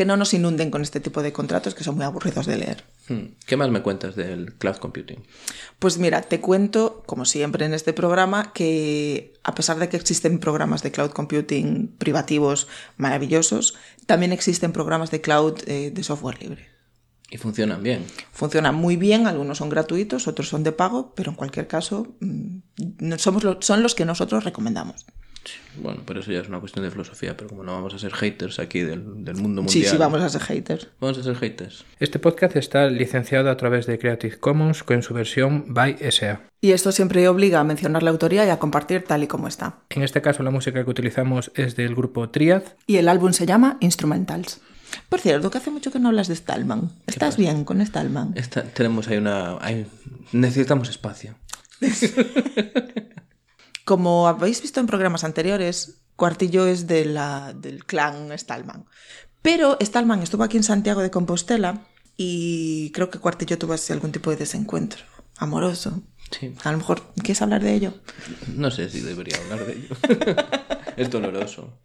que 0.00 0.04
no 0.06 0.16
nos 0.16 0.32
inunden 0.32 0.70
con 0.70 0.80
este 0.80 0.98
tipo 1.00 1.22
de 1.22 1.32
contratos 1.32 1.74
que 1.74 1.84
son 1.84 1.96
muy 1.96 2.04
aburridos 2.04 2.46
de 2.46 2.56
leer. 2.56 2.84
Hmm. 3.08 3.34
¿Qué 3.44 3.58
más 3.58 3.70
me 3.70 3.82
cuentas 3.82 4.16
del 4.16 4.54
cloud 4.54 4.76
computing? 4.76 5.22
Pues 5.78 5.98
mira, 5.98 6.22
te 6.22 6.40
cuento, 6.40 7.02
como 7.04 7.24
siempre 7.24 7.66
en 7.66 7.74
este 7.74 7.92
programa, 7.92 8.52
que 8.52 9.34
a 9.42 9.54
pesar 9.54 9.78
de 9.78 9.88
que 9.88 9.98
existen 9.98 10.38
programas 10.38 10.82
de 10.82 10.90
cloud 10.90 11.10
computing 11.10 11.88
privativos 11.98 12.68
maravillosos, 12.96 13.76
también 14.06 14.32
existen 14.32 14.72
programas 14.72 15.10
de 15.10 15.20
cloud 15.20 15.58
eh, 15.66 15.90
de 15.90 16.02
software 16.02 16.40
libre. 16.40 16.69
Y 17.30 17.36
funcionan 17.38 17.82
bien. 17.82 18.04
Funcionan 18.32 18.74
muy 18.74 18.96
bien, 18.96 19.26
algunos 19.26 19.58
son 19.58 19.68
gratuitos, 19.68 20.26
otros 20.26 20.48
son 20.48 20.64
de 20.64 20.72
pago, 20.72 21.12
pero 21.14 21.30
en 21.30 21.36
cualquier 21.36 21.66
caso 21.68 22.08
mm, 22.20 23.12
somos 23.18 23.44
lo- 23.44 23.62
son 23.62 23.82
los 23.82 23.94
que 23.94 24.04
nosotros 24.04 24.44
recomendamos. 24.44 25.06
Bueno, 25.80 26.02
pero 26.04 26.20
eso 26.20 26.30
ya 26.32 26.40
es 26.40 26.48
una 26.48 26.60
cuestión 26.60 26.84
de 26.84 26.90
filosofía, 26.90 27.34
pero 27.34 27.48
como 27.48 27.62
no 27.62 27.72
vamos 27.72 27.94
a 27.94 27.98
ser 27.98 28.12
haters 28.12 28.58
aquí 28.58 28.80
del, 28.80 29.24
del 29.24 29.36
mundo 29.36 29.62
Sí, 29.68 29.78
mundial. 29.78 29.92
sí, 29.92 29.96
vamos 29.96 30.20
a 30.20 30.28
ser 30.28 30.42
haters. 30.42 30.88
Vamos 31.00 31.16
a 31.16 31.22
ser 31.22 31.34
haters. 31.36 31.84
Este 31.98 32.18
podcast 32.18 32.56
está 32.56 32.86
licenciado 32.90 33.48
a 33.48 33.56
través 33.56 33.86
de 33.86 33.98
Creative 33.98 34.38
Commons 34.38 34.82
con 34.82 35.02
su 35.02 35.14
versión 35.14 35.72
by 35.72 35.96
SA. 36.10 36.42
Y 36.60 36.72
esto 36.72 36.92
siempre 36.92 37.26
obliga 37.26 37.60
a 37.60 37.64
mencionar 37.64 38.02
la 38.02 38.10
autoría 38.10 38.44
y 38.44 38.50
a 38.50 38.58
compartir 38.58 39.04
tal 39.04 39.22
y 39.22 39.28
como 39.28 39.48
está. 39.48 39.78
En 39.88 40.02
este 40.02 40.20
caso 40.20 40.42
la 40.42 40.50
música 40.50 40.84
que 40.84 40.90
utilizamos 40.90 41.50
es 41.54 41.74
del 41.74 41.94
grupo 41.94 42.28
Triad. 42.28 42.62
Y 42.86 42.96
el 42.96 43.08
álbum 43.08 43.32
se 43.32 43.46
llama 43.46 43.78
Instrumentals. 43.80 44.60
Por 45.08 45.20
cierto, 45.20 45.50
que 45.50 45.58
hace 45.58 45.70
mucho 45.70 45.90
que 45.90 45.98
no 45.98 46.08
hablas 46.08 46.28
de 46.28 46.36
Stallman. 46.36 46.90
¿Estás 47.06 47.36
bien 47.36 47.64
con 47.64 47.84
Stallman? 47.84 48.32
Esta- 48.36 48.62
tenemos 48.64 49.08
ahí 49.08 49.16
una... 49.18 49.56
hay- 49.60 49.86
necesitamos 50.32 50.88
espacio. 50.88 51.34
Como 53.84 54.28
habéis 54.28 54.62
visto 54.62 54.80
en 54.80 54.86
programas 54.86 55.24
anteriores, 55.24 56.02
Cuartillo 56.16 56.66
es 56.66 56.86
de 56.86 57.04
la, 57.06 57.52
del 57.54 57.84
clan 57.84 58.30
Stallman. 58.38 58.84
Pero 59.42 59.78
Stallman 59.80 60.22
estuvo 60.22 60.44
aquí 60.44 60.56
en 60.58 60.62
Santiago 60.62 61.00
de 61.00 61.10
Compostela 61.10 61.86
y 62.16 62.90
creo 62.92 63.10
que 63.10 63.18
Cuartillo 63.18 63.58
tuvo 63.58 63.72
así 63.72 63.92
algún 63.92 64.12
tipo 64.12 64.30
de 64.30 64.36
desencuentro 64.36 65.02
amoroso. 65.38 66.02
Sí. 66.30 66.54
A 66.62 66.70
lo 66.72 66.78
mejor, 66.78 67.02
¿quieres 67.14 67.40
hablar 67.42 67.62
de 67.62 67.74
ello? 67.74 67.94
No 68.54 68.70
sé 68.70 68.88
si 68.90 69.00
debería 69.00 69.36
hablar 69.38 69.66
de 69.66 69.72
ello. 69.72 69.96
es 70.96 71.10
doloroso. 71.10 71.80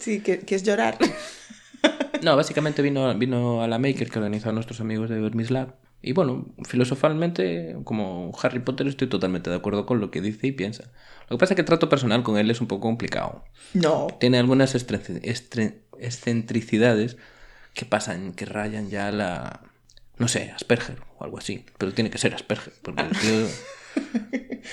Sí, 0.00 0.20
que, 0.20 0.40
que 0.40 0.56
es 0.56 0.64
llorar. 0.64 0.98
No, 2.22 2.36
básicamente 2.36 2.82
vino, 2.82 3.12
vino 3.16 3.62
a 3.62 3.68
la 3.68 3.78
Maker 3.78 4.10
que 4.10 4.18
organizan 4.18 4.54
nuestros 4.54 4.80
amigos 4.80 5.08
de 5.10 5.24
Hermes 5.24 5.50
Lab. 5.50 5.74
Y 6.00 6.12
bueno, 6.12 6.46
filosofalmente, 6.64 7.76
como 7.84 8.32
Harry 8.42 8.60
Potter, 8.60 8.86
estoy 8.86 9.08
totalmente 9.08 9.50
de 9.50 9.56
acuerdo 9.56 9.84
con 9.84 9.98
lo 10.00 10.10
que 10.12 10.20
dice 10.20 10.46
y 10.46 10.52
piensa. 10.52 10.84
Lo 11.28 11.36
que 11.36 11.40
pasa 11.40 11.54
es 11.54 11.56
que 11.56 11.62
el 11.62 11.66
trato 11.66 11.88
personal 11.88 12.22
con 12.22 12.38
él 12.38 12.50
es 12.50 12.60
un 12.60 12.68
poco 12.68 12.82
complicado. 12.82 13.44
No. 13.74 14.06
Tiene 14.20 14.38
algunas 14.38 14.74
excentricidades 16.00 17.16
que 17.74 17.84
pasan, 17.84 18.32
que 18.32 18.44
rayan 18.46 18.90
ya 18.90 19.10
la... 19.12 19.60
No 20.18 20.26
sé, 20.28 20.50
Asperger 20.52 20.98
o 21.18 21.24
algo 21.24 21.38
así. 21.38 21.64
Pero 21.78 21.92
tiene 21.92 22.10
que 22.10 22.18
ser 22.18 22.34
Asperger, 22.34 22.72
porque 22.82 23.02
el 23.02 23.10
tío 23.18 23.46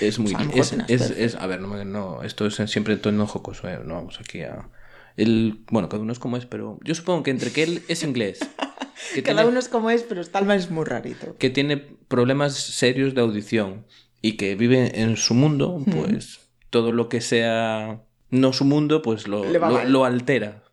es 0.00 0.18
muy... 0.18 0.34
O 0.34 0.38
sea, 0.64 0.84
es, 0.88 1.02
es- 1.02 1.10
es- 1.10 1.34
a 1.36 1.46
ver, 1.46 1.60
no, 1.60 1.84
no, 1.84 2.22
esto 2.22 2.46
es 2.46 2.54
siempre 2.70 2.94
en 2.94 3.00
tono 3.00 3.26
jocoso, 3.26 3.68
¿eh? 3.68 3.80
no 3.84 3.94
vamos 3.94 4.18
aquí 4.20 4.42
a... 4.42 4.68
El, 5.16 5.64
bueno, 5.70 5.88
cada 5.88 6.02
uno 6.02 6.12
es 6.12 6.18
como 6.18 6.36
es, 6.36 6.46
pero 6.46 6.78
yo 6.84 6.94
supongo 6.94 7.22
que 7.22 7.30
entre 7.30 7.50
que 7.52 7.62
él 7.62 7.82
es 7.88 8.02
inglés, 8.02 8.38
que 9.14 9.22
Cada 9.22 9.38
tiene, 9.38 9.50
uno 9.50 9.58
es 9.58 9.68
como 9.68 9.90
es, 9.90 10.02
pero 10.02 10.22
Stallman 10.22 10.58
es 10.58 10.70
muy 10.70 10.84
rarito. 10.84 11.36
que 11.38 11.50
tiene 11.50 11.76
problemas 11.78 12.54
serios 12.54 13.14
de 13.14 13.20
audición 13.22 13.86
y 14.20 14.32
que 14.36 14.54
vive 14.56 15.00
en 15.00 15.16
su 15.16 15.34
mundo, 15.34 15.82
pues 15.90 16.40
todo 16.70 16.92
lo 16.92 17.08
que 17.08 17.20
sea 17.20 18.02
no 18.30 18.52
su 18.52 18.64
mundo, 18.64 19.00
pues 19.02 19.26
lo, 19.28 19.44
lo, 19.86 20.04
altera. 20.04 20.64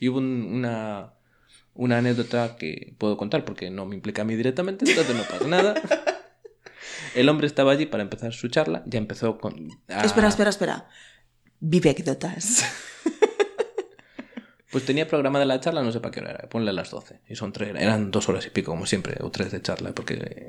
Y 0.00 0.08
hubo 0.08 0.18
un- 0.18 0.48
una, 0.52 1.14
una 1.74 1.98
anécdota 1.98 2.56
que 2.58 2.94
puedo 2.98 3.16
contar 3.16 3.44
porque 3.44 3.70
no 3.70 3.86
me 3.86 3.94
implica 3.94 4.22
a 4.22 4.24
mí 4.24 4.34
directamente, 4.34 4.84
entonces 4.88 5.14
no 5.16 5.22
pasa 5.22 5.46
nada. 5.46 5.74
El 7.14 7.28
hombre 7.30 7.46
estaba 7.46 7.72
allí 7.72 7.86
para 7.86 8.02
empezar 8.02 8.32
su 8.34 8.48
charla, 8.48 8.82
ya 8.86 8.98
empezó 8.98 9.38
con... 9.38 9.68
a- 9.88 10.02
Espera, 10.04 10.28
espera, 10.28 10.50
espera. 10.50 10.88
Vivécdotas. 11.60 12.64
Pues 14.70 14.84
tenía 14.84 15.06
programada 15.06 15.44
la 15.44 15.60
charla, 15.60 15.82
no 15.82 15.92
sé 15.92 16.00
para 16.00 16.10
qué 16.10 16.20
hora 16.20 16.30
era, 16.30 16.48
ponle 16.48 16.70
a 16.70 16.72
las 16.72 16.90
12. 16.90 17.20
Y 17.28 17.36
son 17.36 17.52
tres, 17.52 17.74
eran 17.78 18.10
dos 18.10 18.28
horas 18.28 18.44
y 18.46 18.50
pico, 18.50 18.72
como 18.72 18.84
siempre, 18.84 19.16
o 19.20 19.30
tres 19.30 19.52
de 19.52 19.62
charla, 19.62 19.92
porque, 19.92 20.48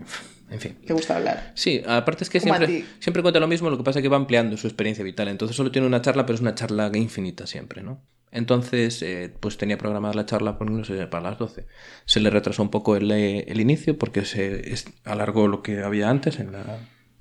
en 0.49 0.59
fin. 0.59 0.75
¿Te 0.85 0.93
gusta 0.93 1.17
hablar? 1.17 1.51
Sí, 1.53 1.83
aparte 1.85 2.23
es 2.23 2.29
que 2.29 2.39
Como 2.39 2.55
siempre, 2.55 2.85
siempre 2.99 3.21
cuenta 3.21 3.39
lo 3.39 3.47
mismo, 3.47 3.69
lo 3.69 3.77
que 3.77 3.83
pasa 3.83 3.99
es 3.99 4.03
que 4.03 4.09
va 4.09 4.17
ampliando 4.17 4.57
su 4.57 4.65
experiencia 4.65 5.03
vital. 5.03 5.27
Entonces 5.27 5.55
solo 5.55 5.71
tiene 5.71 5.87
una 5.87 6.01
charla, 6.01 6.25
pero 6.25 6.35
es 6.35 6.41
una 6.41 6.55
charla 6.55 6.89
infinita 6.95 7.45
siempre, 7.45 7.83
¿no? 7.83 8.01
Entonces, 8.31 9.01
eh, 9.03 9.31
pues 9.39 9.57
tenía 9.57 9.77
programada 9.77 10.13
la 10.13 10.25
charla 10.25 10.57
por, 10.57 10.69
no 10.69 10.83
sé, 10.83 11.07
para 11.07 11.29
las 11.29 11.37
12. 11.37 11.65
Se 12.05 12.19
le 12.19 12.29
retrasó 12.29 12.61
un 12.61 12.69
poco 12.69 12.95
el, 12.95 13.09
eh, 13.11 13.45
el 13.47 13.61
inicio 13.61 13.97
porque 13.97 14.25
se 14.25 14.75
alargó 15.05 15.47
lo 15.47 15.61
que 15.61 15.81
había 15.81 16.09
antes 16.09 16.39
en 16.39 16.51
la, 16.51 16.79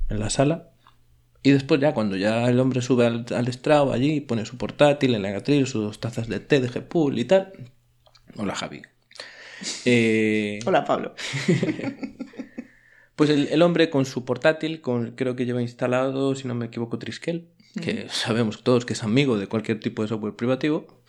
en 0.09 0.19
la 0.19 0.31
sala. 0.31 0.71
Y 1.47 1.53
después 1.53 1.81
ya 1.81 1.95
cuando 1.95 2.17
ya 2.17 2.49
el 2.49 2.59
hombre 2.59 2.83
sube 2.83 3.07
al, 3.07 3.25
al 3.33 3.47
estrado 3.47 3.93
allí, 3.93 4.21
pone 4.21 4.45
su 4.45 4.57
portátil, 4.59 5.15
el 5.15 5.25
atril, 5.27 5.69
sus 5.69 5.85
dos 5.85 6.01
tazas 6.01 6.27
de 6.27 6.41
té 6.41 6.61
de 6.61 6.67
Gpool 6.67 7.21
y 7.21 7.25
tal. 7.25 7.53
Hola 8.37 8.57
Javi. 8.57 8.83
Eh, 9.85 10.59
Hola, 10.67 10.85
Pablo. 10.85 11.15
pues 13.15 13.31
el, 13.31 13.47
el 13.47 13.63
hombre 13.63 13.91
con 13.91 14.07
su 14.07 14.25
portátil, 14.25 14.81
con, 14.81 15.13
creo 15.13 15.37
que 15.37 15.47
lleva 15.47 15.63
instalado, 15.63 16.35
si 16.35 16.49
no 16.49 16.57
me 16.57 16.67
equivoco, 16.67 16.99
Triskel, 16.99 17.47
que 17.81 18.09
sabemos 18.09 18.65
todos 18.65 18.85
que 18.85 18.95
es 18.95 19.05
amigo 19.05 19.39
de 19.39 19.47
cualquier 19.47 19.79
tipo 19.79 20.03
de 20.03 20.09
software 20.09 20.35
privativo, 20.35 21.01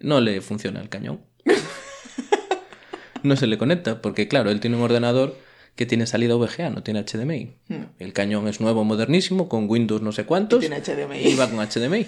no 0.00 0.20
le 0.20 0.40
funciona 0.40 0.80
el 0.80 0.88
cañón. 0.88 1.20
no 3.22 3.36
se 3.36 3.46
le 3.46 3.56
conecta, 3.56 4.02
porque 4.02 4.26
claro, 4.26 4.50
él 4.50 4.58
tiene 4.58 4.78
un 4.78 4.82
ordenador 4.82 5.36
que 5.76 5.86
tiene 5.86 6.06
salida 6.06 6.34
VGA, 6.34 6.70
no 6.70 6.82
tiene 6.82 7.04
HDMI. 7.04 7.52
El 7.98 8.12
cañón 8.12 8.48
es 8.48 8.60
nuevo, 8.60 8.82
modernísimo, 8.84 9.48
con 9.48 9.68
Windows 9.70 10.02
no 10.02 10.10
sé 10.12 10.24
cuántos. 10.24 10.64
Y 10.64 10.68
tiene 10.68 10.80
HDMI. 10.82 11.18
Y 11.18 11.34
va 11.36 11.48
con 11.48 11.58
HDMI. 11.64 12.06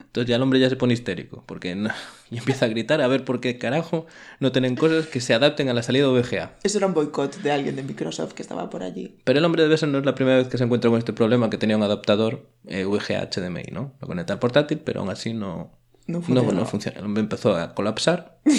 Entonces 0.00 0.28
ya 0.28 0.34
el 0.36 0.42
hombre 0.42 0.58
ya 0.58 0.68
se 0.68 0.74
pone 0.74 0.92
histérico, 0.92 1.44
porque 1.46 1.76
no- 1.76 1.90
y 2.32 2.38
empieza 2.38 2.64
a 2.64 2.68
gritar 2.68 3.00
a 3.00 3.06
ver 3.06 3.24
por 3.24 3.40
qué 3.40 3.58
carajo 3.58 4.06
no 4.40 4.50
tienen 4.50 4.74
cosas 4.74 5.06
que 5.06 5.20
se 5.20 5.34
adapten 5.34 5.68
a 5.68 5.72
la 5.74 5.84
salida 5.84 6.08
VGA. 6.08 6.56
Eso 6.64 6.78
era 6.78 6.88
un 6.88 6.94
boicot 6.94 7.36
de 7.42 7.52
alguien 7.52 7.76
de 7.76 7.84
Microsoft 7.84 8.32
que 8.32 8.42
estaba 8.42 8.68
por 8.70 8.82
allí. 8.82 9.14
Pero 9.22 9.38
el 9.38 9.44
hombre 9.44 9.62
debe 9.62 9.76
ser 9.78 9.88
no 9.88 9.98
es 9.98 10.04
la 10.04 10.16
primera 10.16 10.38
vez 10.38 10.48
que 10.48 10.58
se 10.58 10.64
encuentra 10.64 10.90
con 10.90 10.98
este 10.98 11.12
problema, 11.12 11.48
que 11.48 11.58
tenía 11.58 11.76
un 11.76 11.84
adaptador 11.84 12.44
eh, 12.66 12.84
VGA 12.84 13.30
HDMI, 13.30 13.70
¿no? 13.70 13.92
Lo 14.00 14.08
conecta 14.08 14.32
al 14.32 14.40
portátil, 14.40 14.80
pero 14.84 14.98
aún 14.98 15.10
así 15.10 15.32
no, 15.32 15.70
No 16.08 16.20
no, 16.26 16.42
no 16.52 16.66
funciona. 16.66 16.98
El 16.98 17.04
hombre 17.04 17.20
empezó 17.22 17.54
a 17.54 17.72
colapsar. 17.76 18.40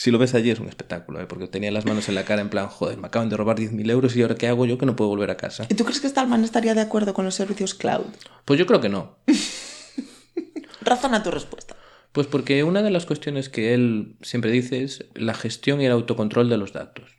si 0.00 0.10
lo 0.10 0.16
ves 0.16 0.32
allí 0.32 0.50
es 0.50 0.58
un 0.58 0.66
espectáculo, 0.66 1.20
¿eh? 1.20 1.26
porque 1.26 1.46
tenía 1.46 1.70
las 1.70 1.84
manos 1.84 2.08
en 2.08 2.14
la 2.14 2.24
cara 2.24 2.40
en 2.40 2.48
plan, 2.48 2.68
joder, 2.68 2.96
me 2.96 3.08
acaban 3.08 3.28
de 3.28 3.36
robar 3.36 3.58
10.000 3.58 3.90
euros 3.90 4.16
y 4.16 4.22
ahora 4.22 4.34
qué 4.34 4.48
hago 4.48 4.64
yo 4.64 4.78
que 4.78 4.86
no 4.86 4.96
puedo 4.96 5.10
volver 5.10 5.30
a 5.30 5.36
casa. 5.36 5.66
¿Y 5.68 5.74
tú 5.74 5.84
crees 5.84 6.00
que 6.00 6.08
Stallman 6.08 6.42
estaría 6.42 6.72
de 6.72 6.80
acuerdo 6.80 7.12
con 7.12 7.26
los 7.26 7.34
servicios 7.34 7.74
cloud? 7.74 8.06
Pues 8.46 8.58
yo 8.58 8.64
creo 8.64 8.80
que 8.80 8.88
no. 8.88 9.18
Razona 10.80 11.22
tu 11.22 11.30
respuesta. 11.30 11.76
Pues 12.12 12.26
porque 12.26 12.64
una 12.64 12.80
de 12.80 12.90
las 12.90 13.04
cuestiones 13.04 13.50
que 13.50 13.74
él 13.74 14.16
siempre 14.22 14.50
dice 14.50 14.84
es 14.84 15.04
la 15.12 15.34
gestión 15.34 15.82
y 15.82 15.84
el 15.84 15.92
autocontrol 15.92 16.48
de 16.48 16.56
los 16.56 16.72
datos. 16.72 17.18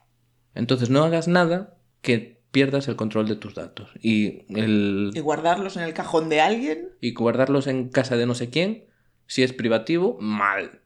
Entonces 0.56 0.90
no 0.90 1.04
hagas 1.04 1.28
nada 1.28 1.78
que 2.02 2.42
pierdas 2.50 2.88
el 2.88 2.96
control 2.96 3.28
de 3.28 3.36
tus 3.36 3.54
datos. 3.54 3.92
Y, 4.02 4.52
el, 4.60 5.12
¿Y 5.14 5.20
guardarlos 5.20 5.78
en 5.78 5.84
el 5.84 5.94
cajón 5.94 6.30
de 6.30 6.42
alguien? 6.42 6.90
y 7.00 7.14
guardarlos 7.14 7.68
en 7.68 7.90
casa 7.90 8.18
de 8.18 8.26
no 8.26 8.34
sé 8.34 8.50
quién, 8.50 8.86
si 9.28 9.44
es 9.44 9.54
privativo, 9.54 10.18
mal. 10.20 10.82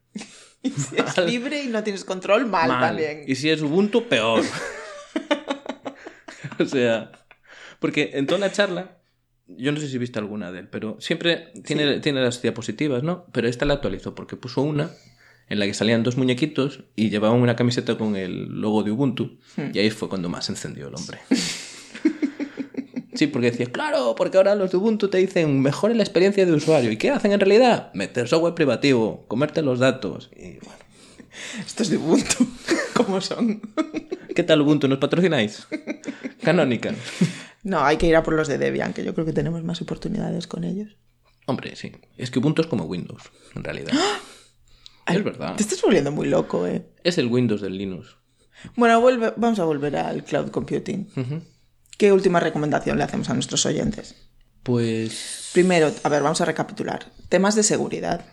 Y 0.65 0.71
si 0.71 0.95
es 0.97 1.17
libre 1.19 1.63
y 1.63 1.67
no 1.67 1.83
tienes 1.83 2.03
control, 2.03 2.47
mal, 2.47 2.67
Mal. 2.67 2.81
también. 2.81 3.23
Y 3.27 3.35
si 3.35 3.49
es 3.49 3.61
Ubuntu, 3.61 4.07
peor. 4.07 4.43
o 6.59 6.65
sea, 6.65 7.11
porque 7.79 8.11
en 8.13 8.25
toda 8.25 8.39
la 8.39 8.51
charla, 8.51 8.97
yo 9.47 9.71
no 9.71 9.79
sé 9.79 9.87
si 9.87 9.97
viste 9.97 10.17
alguna 10.17 10.51
de 10.51 10.61
él, 10.61 10.67
pero 10.67 10.97
siempre 10.99 11.51
tiene, 11.63 11.99
tiene 11.99 12.21
las 12.21 12.41
diapositivas, 12.41 13.03
¿no? 13.03 13.27
Pero 13.31 13.47
esta 13.47 13.65
la 13.65 13.75
actualizó 13.75 14.15
porque 14.15 14.35
puso 14.35 14.61
una 14.61 14.89
en 15.49 15.59
la 15.59 15.67
que 15.67 15.75
salían 15.75 16.01
dos 16.01 16.17
muñequitos 16.17 16.85
y 16.95 17.11
llevaban 17.11 17.39
una 17.39 17.55
camiseta 17.55 17.95
con 17.97 18.15
el 18.15 18.45
logo 18.59 18.81
de 18.81 18.91
Ubuntu. 18.91 19.37
Y 19.73 19.77
ahí 19.77 19.91
fue 19.91 20.09
cuando 20.09 20.29
más 20.29 20.49
encendió 20.49 20.87
el 20.87 20.95
hombre. 20.95 21.19
Sí, 23.15 23.27
porque 23.27 23.51
decía, 23.51 23.67
claro, 23.67 24.13
porque 24.15 24.37
ahora 24.37 24.55
los 24.55 24.71
de 24.71 24.77
Ubuntu 24.77 25.07
te 25.09 25.17
dicen 25.17 25.61
mejore 25.61 25.95
la 25.95 26.03
experiencia 26.03 26.45
de 26.45 26.51
usuario. 26.53 26.91
¿Y 26.91 26.97
qué 26.97 27.11
hacen 27.11 27.31
en 27.31 27.39
realidad? 27.39 27.91
Meter 27.93 28.27
software 28.27 28.53
privativo, 28.55 29.25
comerte 29.27 29.61
los 29.61 29.79
datos. 29.79 30.29
Y 30.35 30.59
bueno, 30.59 30.79
Estos 31.65 31.89
de 31.89 31.97
Ubuntu, 31.97 32.45
¿cómo 32.93 33.21
son? 33.21 33.61
¿qué 34.35 34.43
tal 34.43 34.61
Ubuntu? 34.61 34.87
¿Nos 34.87 34.97
patrocináis? 34.99 35.67
Canonical. 36.41 36.95
No, 37.63 37.83
hay 37.83 37.97
que 37.97 38.05
ir 38.07 38.15
a 38.15 38.23
por 38.23 38.33
los 38.35 38.47
de 38.47 38.57
Debian, 38.57 38.93
que 38.93 39.03
yo 39.03 39.13
creo 39.13 39.25
que 39.25 39.33
tenemos 39.33 39.63
más 39.63 39.81
oportunidades 39.81 40.45
con 40.47 40.63
ellos. 40.63 40.97
Hombre, 41.47 41.75
sí. 41.75 41.91
Es 42.17 42.29
que 42.31 42.39
Ubuntu 42.39 42.61
es 42.61 42.67
como 42.67 42.83
Windows, 42.85 43.23
en 43.55 43.63
realidad. 43.63 43.93
Ay, 45.05 45.17
es 45.17 45.23
verdad. 45.23 45.55
Te 45.55 45.63
estás 45.63 45.81
volviendo 45.81 46.11
muy 46.11 46.27
loco, 46.27 46.67
¿eh? 46.67 46.85
Es 47.03 47.17
el 47.17 47.27
Windows 47.27 47.61
del 47.61 47.77
Linux. 47.77 48.17
Bueno, 48.75 48.99
vuelve- 49.01 49.33
vamos 49.37 49.59
a 49.59 49.63
volver 49.65 49.95
al 49.97 50.23
cloud 50.23 50.49
computing. 50.49 51.07
¿Qué 51.97 52.11
última 52.11 52.39
recomendación 52.39 52.97
le 52.97 53.03
hacemos 53.03 53.29
a 53.29 53.33
nuestros 53.33 53.65
oyentes? 53.65 54.15
Pues... 54.63 55.51
Primero, 55.53 55.91
a 56.03 56.09
ver, 56.09 56.23
vamos 56.23 56.41
a 56.41 56.45
recapitular. 56.45 57.11
Temas 57.29 57.55
de 57.55 57.63
seguridad. 57.63 58.25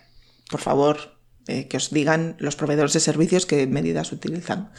Por 0.51 0.61
favor, 0.61 1.19
eh, 1.47 1.69
que 1.69 1.77
os 1.77 1.91
digan 1.91 2.37
los 2.39 2.57
proveedores 2.57 2.93
de 2.93 3.01
servicios 3.01 3.47
qué 3.47 3.67
medidas 3.67 4.13
utilizan. 4.13 4.73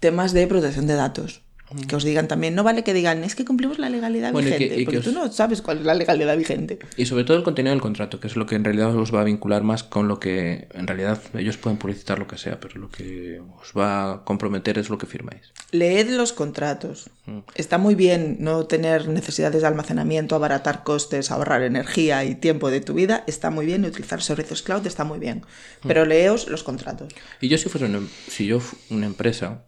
Temas 0.00 0.32
de 0.32 0.46
protección 0.46 0.86
de 0.86 0.94
datos. 0.94 1.43
Que 1.88 1.96
os 1.96 2.04
digan 2.04 2.28
también, 2.28 2.54
no 2.54 2.62
vale 2.62 2.84
que 2.84 2.92
digan, 2.92 3.24
es 3.24 3.34
que 3.34 3.44
cumplimos 3.44 3.78
la 3.78 3.88
legalidad 3.88 4.32
Bueno, 4.32 4.48
y 4.48 4.52
que- 4.52 4.58
vigente, 4.58 4.74
y 4.74 4.78
que 4.80 4.84
porque 4.84 4.98
os- 4.98 5.04
tú 5.06 5.12
no 5.12 5.32
sabes 5.32 5.62
cuál 5.62 5.78
es 5.78 5.84
la 5.84 5.94
legalidad 5.94 6.36
vigente. 6.36 6.78
Y 6.96 7.06
sobre 7.06 7.24
todo 7.24 7.36
el 7.36 7.42
contenido 7.42 7.72
del 7.72 7.80
contrato, 7.80 8.20
que 8.20 8.26
es 8.28 8.36
lo 8.36 8.46
que 8.46 8.54
en 8.54 8.64
realidad 8.64 8.94
os 8.94 9.12
va 9.12 9.22
a 9.22 9.24
vincular 9.24 9.62
más 9.62 9.82
con 9.82 10.06
lo 10.06 10.20
que... 10.20 10.68
En 10.74 10.86
realidad 10.86 11.20
ellos 11.32 11.56
pueden 11.56 11.78
publicitar 11.78 12.18
lo 12.18 12.28
que 12.28 12.36
sea, 12.38 12.60
pero 12.60 12.78
lo 12.78 12.90
que 12.90 13.40
os 13.60 13.72
va 13.76 14.12
a 14.12 14.24
comprometer 14.24 14.78
es 14.78 14.90
lo 14.90 14.98
que 14.98 15.06
firmáis. 15.06 15.52
Leed 15.72 16.10
los 16.10 16.32
contratos. 16.34 17.10
Mm. 17.26 17.38
Está 17.54 17.78
muy 17.78 17.94
bien 17.94 18.36
no 18.40 18.66
tener 18.66 19.08
necesidades 19.08 19.62
de 19.62 19.66
almacenamiento, 19.66 20.36
abaratar 20.36 20.84
costes, 20.84 21.30
ahorrar 21.30 21.62
energía 21.62 22.24
y 22.24 22.34
tiempo 22.36 22.70
de 22.70 22.82
tu 22.82 22.92
vida. 22.94 23.24
Está 23.26 23.50
muy 23.50 23.64
bien 23.66 23.84
utilizar 23.84 24.22
servicios 24.22 24.62
cloud, 24.62 24.86
está 24.86 25.04
muy 25.04 25.18
bien. 25.18 25.38
Mm. 25.82 25.88
Pero 25.88 26.04
leeos 26.04 26.46
los 26.48 26.62
contratos. 26.62 27.12
Y 27.40 27.48
yo 27.48 27.56
si 27.58 27.68
fuese 27.70 27.86
una, 27.86 28.00
si 28.28 28.46
yo 28.46 28.60
una 28.90 29.06
empresa 29.06 29.64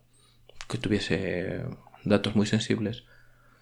que 0.68 0.78
tuviese 0.78 1.61
datos 2.07 2.35
muy 2.37 2.47
sensibles, 2.47 3.05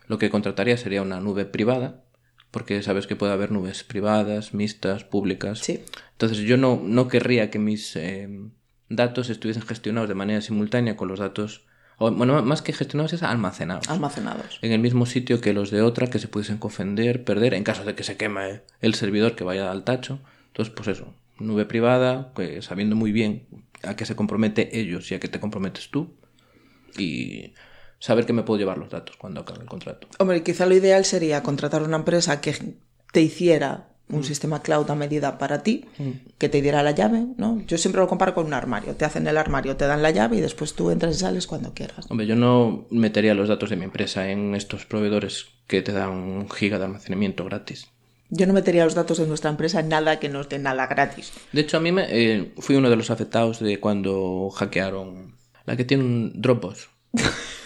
lo 0.06 0.18
que 0.18 0.30
contrataría 0.30 0.76
sería 0.76 1.02
una 1.02 1.20
nube 1.20 1.44
privada, 1.44 2.02
porque 2.50 2.82
sabes 2.82 3.06
que 3.06 3.16
puede 3.16 3.32
haber 3.32 3.50
nubes 3.50 3.82
privadas, 3.82 4.54
mixtas, 4.54 5.02
públicas. 5.02 5.58
Sí. 5.58 5.82
Entonces 6.12 6.38
yo 6.38 6.56
no, 6.56 6.80
no 6.82 7.08
querría 7.08 7.50
que 7.50 7.58
mis 7.58 7.96
eh, 7.96 8.28
datos 8.88 9.30
estuviesen 9.30 9.62
gestionados 9.62 10.08
de 10.08 10.14
manera 10.14 10.40
simultánea 10.40 10.96
con 10.96 11.08
los 11.08 11.18
datos, 11.18 11.66
o 11.98 12.10
bueno, 12.10 12.42
más 12.42 12.62
que 12.62 12.72
gestionados 12.72 13.12
es 13.12 13.22
almacenados. 13.22 13.88
Almacenados. 13.88 14.58
en 14.62 14.72
el 14.72 14.80
mismo 14.80 15.06
sitio 15.06 15.40
que 15.40 15.52
los 15.52 15.70
de 15.70 15.82
otra 15.82 16.08
que 16.08 16.18
se 16.18 16.28
pudiesen 16.28 16.58
confender, 16.58 17.24
perder, 17.24 17.54
en 17.54 17.64
caso 17.64 17.84
de 17.84 17.94
que 17.94 18.04
se 18.04 18.16
queme 18.16 18.62
el 18.80 18.94
servidor 18.94 19.34
que 19.36 19.44
vaya 19.44 19.70
al 19.70 19.84
tacho. 19.84 20.20
Entonces, 20.48 20.74
pues 20.74 20.88
eso, 20.88 21.14
nube 21.38 21.66
privada, 21.66 22.32
que 22.36 22.62
sabiendo 22.62 22.94
muy 22.94 23.12
bien 23.12 23.46
a 23.82 23.96
qué 23.96 24.06
se 24.06 24.16
compromete 24.16 24.78
ellos 24.78 25.10
y 25.10 25.14
a 25.14 25.20
qué 25.20 25.28
te 25.28 25.40
comprometes 25.40 25.90
tú, 25.90 26.14
y 26.96 27.54
saber 28.04 28.26
que 28.26 28.34
me 28.34 28.42
puedo 28.42 28.58
llevar 28.58 28.76
los 28.76 28.90
datos 28.90 29.16
cuando 29.16 29.40
acabe 29.40 29.62
el 29.62 29.66
contrato. 29.66 30.08
Hombre, 30.18 30.42
quizá 30.42 30.66
lo 30.66 30.74
ideal 30.74 31.06
sería 31.06 31.42
contratar 31.42 31.82
una 31.82 31.96
empresa 31.96 32.42
que 32.42 32.76
te 33.12 33.22
hiciera 33.22 33.88
un 34.10 34.24
sistema 34.24 34.60
cloud 34.60 34.90
a 34.90 34.94
medida 34.94 35.38
para 35.38 35.62
ti, 35.62 35.86
que 36.36 36.50
te 36.50 36.60
diera 36.60 36.82
la 36.82 36.90
llave, 36.90 37.24
¿no? 37.38 37.62
Yo 37.66 37.78
siempre 37.78 38.02
lo 38.02 38.06
comparo 38.06 38.34
con 38.34 38.44
un 38.44 38.52
armario. 38.52 38.94
Te 38.94 39.06
hacen 39.06 39.26
el 39.26 39.38
armario, 39.38 39.78
te 39.78 39.86
dan 39.86 40.02
la 40.02 40.10
llave 40.10 40.36
y 40.36 40.42
después 40.42 40.74
tú 40.74 40.90
entras 40.90 41.16
y 41.16 41.20
sales 41.20 41.46
cuando 41.46 41.72
quieras. 41.72 42.04
Hombre, 42.10 42.26
yo 42.26 42.36
no 42.36 42.86
metería 42.90 43.32
los 43.32 43.48
datos 43.48 43.70
de 43.70 43.76
mi 43.76 43.84
empresa 43.84 44.30
en 44.30 44.54
estos 44.54 44.84
proveedores 44.84 45.46
que 45.66 45.80
te 45.80 45.92
dan 45.92 46.10
un 46.10 46.50
giga 46.50 46.78
de 46.78 46.84
almacenamiento 46.84 47.46
gratis. 47.46 47.88
Yo 48.28 48.46
no 48.46 48.52
metería 48.52 48.84
los 48.84 48.94
datos 48.94 49.16
de 49.16 49.26
nuestra 49.26 49.48
empresa 49.48 49.80
en 49.80 49.88
nada 49.88 50.20
que 50.20 50.28
nos 50.28 50.50
dé 50.50 50.58
nada 50.58 50.86
gratis. 50.88 51.32
De 51.52 51.62
hecho, 51.62 51.78
a 51.78 51.80
mí 51.80 51.90
me, 51.90 52.04
eh, 52.10 52.52
fui 52.58 52.76
uno 52.76 52.90
de 52.90 52.96
los 52.96 53.10
afectados 53.10 53.60
de 53.60 53.80
cuando 53.80 54.50
hackearon 54.50 55.36
la 55.64 55.74
que 55.74 55.86
tiene 55.86 56.04
un 56.04 56.32
Dropbox. 56.42 56.90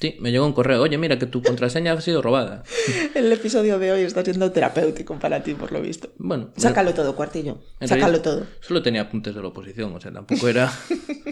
Sí, 0.00 0.16
me 0.18 0.32
llegó 0.32 0.46
un 0.46 0.54
correo. 0.54 0.80
Oye, 0.80 0.96
mira 0.96 1.18
que 1.18 1.26
tu 1.26 1.42
contraseña 1.42 1.92
ha 1.92 2.00
sido 2.00 2.22
robada. 2.22 2.62
El 3.14 3.30
episodio 3.30 3.78
de 3.78 3.92
hoy 3.92 4.02
está 4.02 4.24
siendo 4.24 4.50
terapéutico 4.50 5.18
para 5.18 5.42
ti, 5.42 5.54
por 5.54 5.72
lo 5.72 5.82
visto. 5.82 6.10
Bueno, 6.16 6.50
Sácalo 6.56 6.94
todo, 6.94 7.14
cuartillo. 7.14 7.60
Sácalo 7.82 8.22
todo. 8.22 8.46
Solo 8.60 8.82
tenía 8.82 9.02
apuntes 9.02 9.34
de 9.34 9.42
la 9.42 9.48
oposición, 9.48 9.94
o 9.94 10.00
sea, 10.00 10.10
tampoco 10.10 10.48
era 10.48 10.72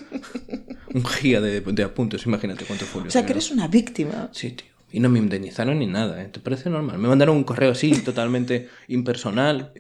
un 0.95 1.05
giga 1.05 1.41
de, 1.41 1.63
de 1.63 1.83
apuntes. 1.83 2.27
Imagínate 2.27 2.67
cuánto 2.67 2.85
fue. 2.85 3.03
O 3.03 3.11
sea, 3.11 3.25
que 3.25 3.33
eres 3.33 3.51
una 3.51 3.69
víctima. 3.69 4.29
Sí, 4.33 4.51
tío. 4.51 4.69
Y 4.91 5.01
no 5.01 5.09
me 5.09 5.19
indemnizaron 5.19 5.79
ni 5.79 5.87
nada, 5.87 6.23
¿eh? 6.23 6.29
¿Te 6.29 6.41
parece 6.41 6.71
normal? 6.71 6.99
Me 6.99 7.09
mandaron 7.09 7.37
un 7.37 7.45
correo 7.45 7.73
así, 7.73 7.93
totalmente 8.05 8.69
impersonal. 8.89 9.73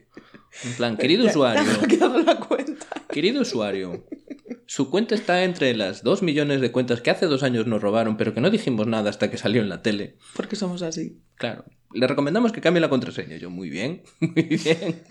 En 0.64 0.72
plan, 0.72 0.96
querido 0.96 1.26
usuario. 1.26 1.62
Querido 3.10 3.42
usuario, 3.42 4.04
su 4.68 4.90
cuenta 4.90 5.14
está 5.14 5.44
entre 5.44 5.74
las 5.74 6.02
dos 6.02 6.22
millones 6.22 6.60
de 6.60 6.70
cuentas 6.70 7.00
que 7.00 7.10
hace 7.10 7.24
dos 7.24 7.42
años 7.42 7.66
nos 7.66 7.80
robaron, 7.80 8.18
pero 8.18 8.34
que 8.34 8.42
no 8.42 8.50
dijimos 8.50 8.86
nada 8.86 9.08
hasta 9.08 9.30
que 9.30 9.38
salió 9.38 9.62
en 9.62 9.70
la 9.70 9.80
tele. 9.80 10.18
Porque 10.34 10.56
somos 10.56 10.82
así. 10.82 11.22
Claro, 11.36 11.64
le 11.94 12.06
recomendamos 12.06 12.52
que 12.52 12.60
cambie 12.60 12.82
la 12.82 12.90
contraseña. 12.90 13.38
Yo, 13.38 13.48
muy 13.48 13.70
bien, 13.70 14.02
muy 14.20 14.42
bien. 14.42 15.02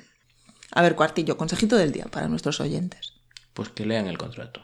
A 0.72 0.84
ver, 0.84 0.96
cuartillo, 0.96 1.38
consejito 1.38 1.76
del 1.76 1.92
día 1.92 2.06
para 2.06 2.28
nuestros 2.28 2.62
oyentes. 2.62 3.14
Pues 3.56 3.70
que 3.70 3.88
lean 3.88 4.06
el 4.06 4.20
contrato. 4.20 4.62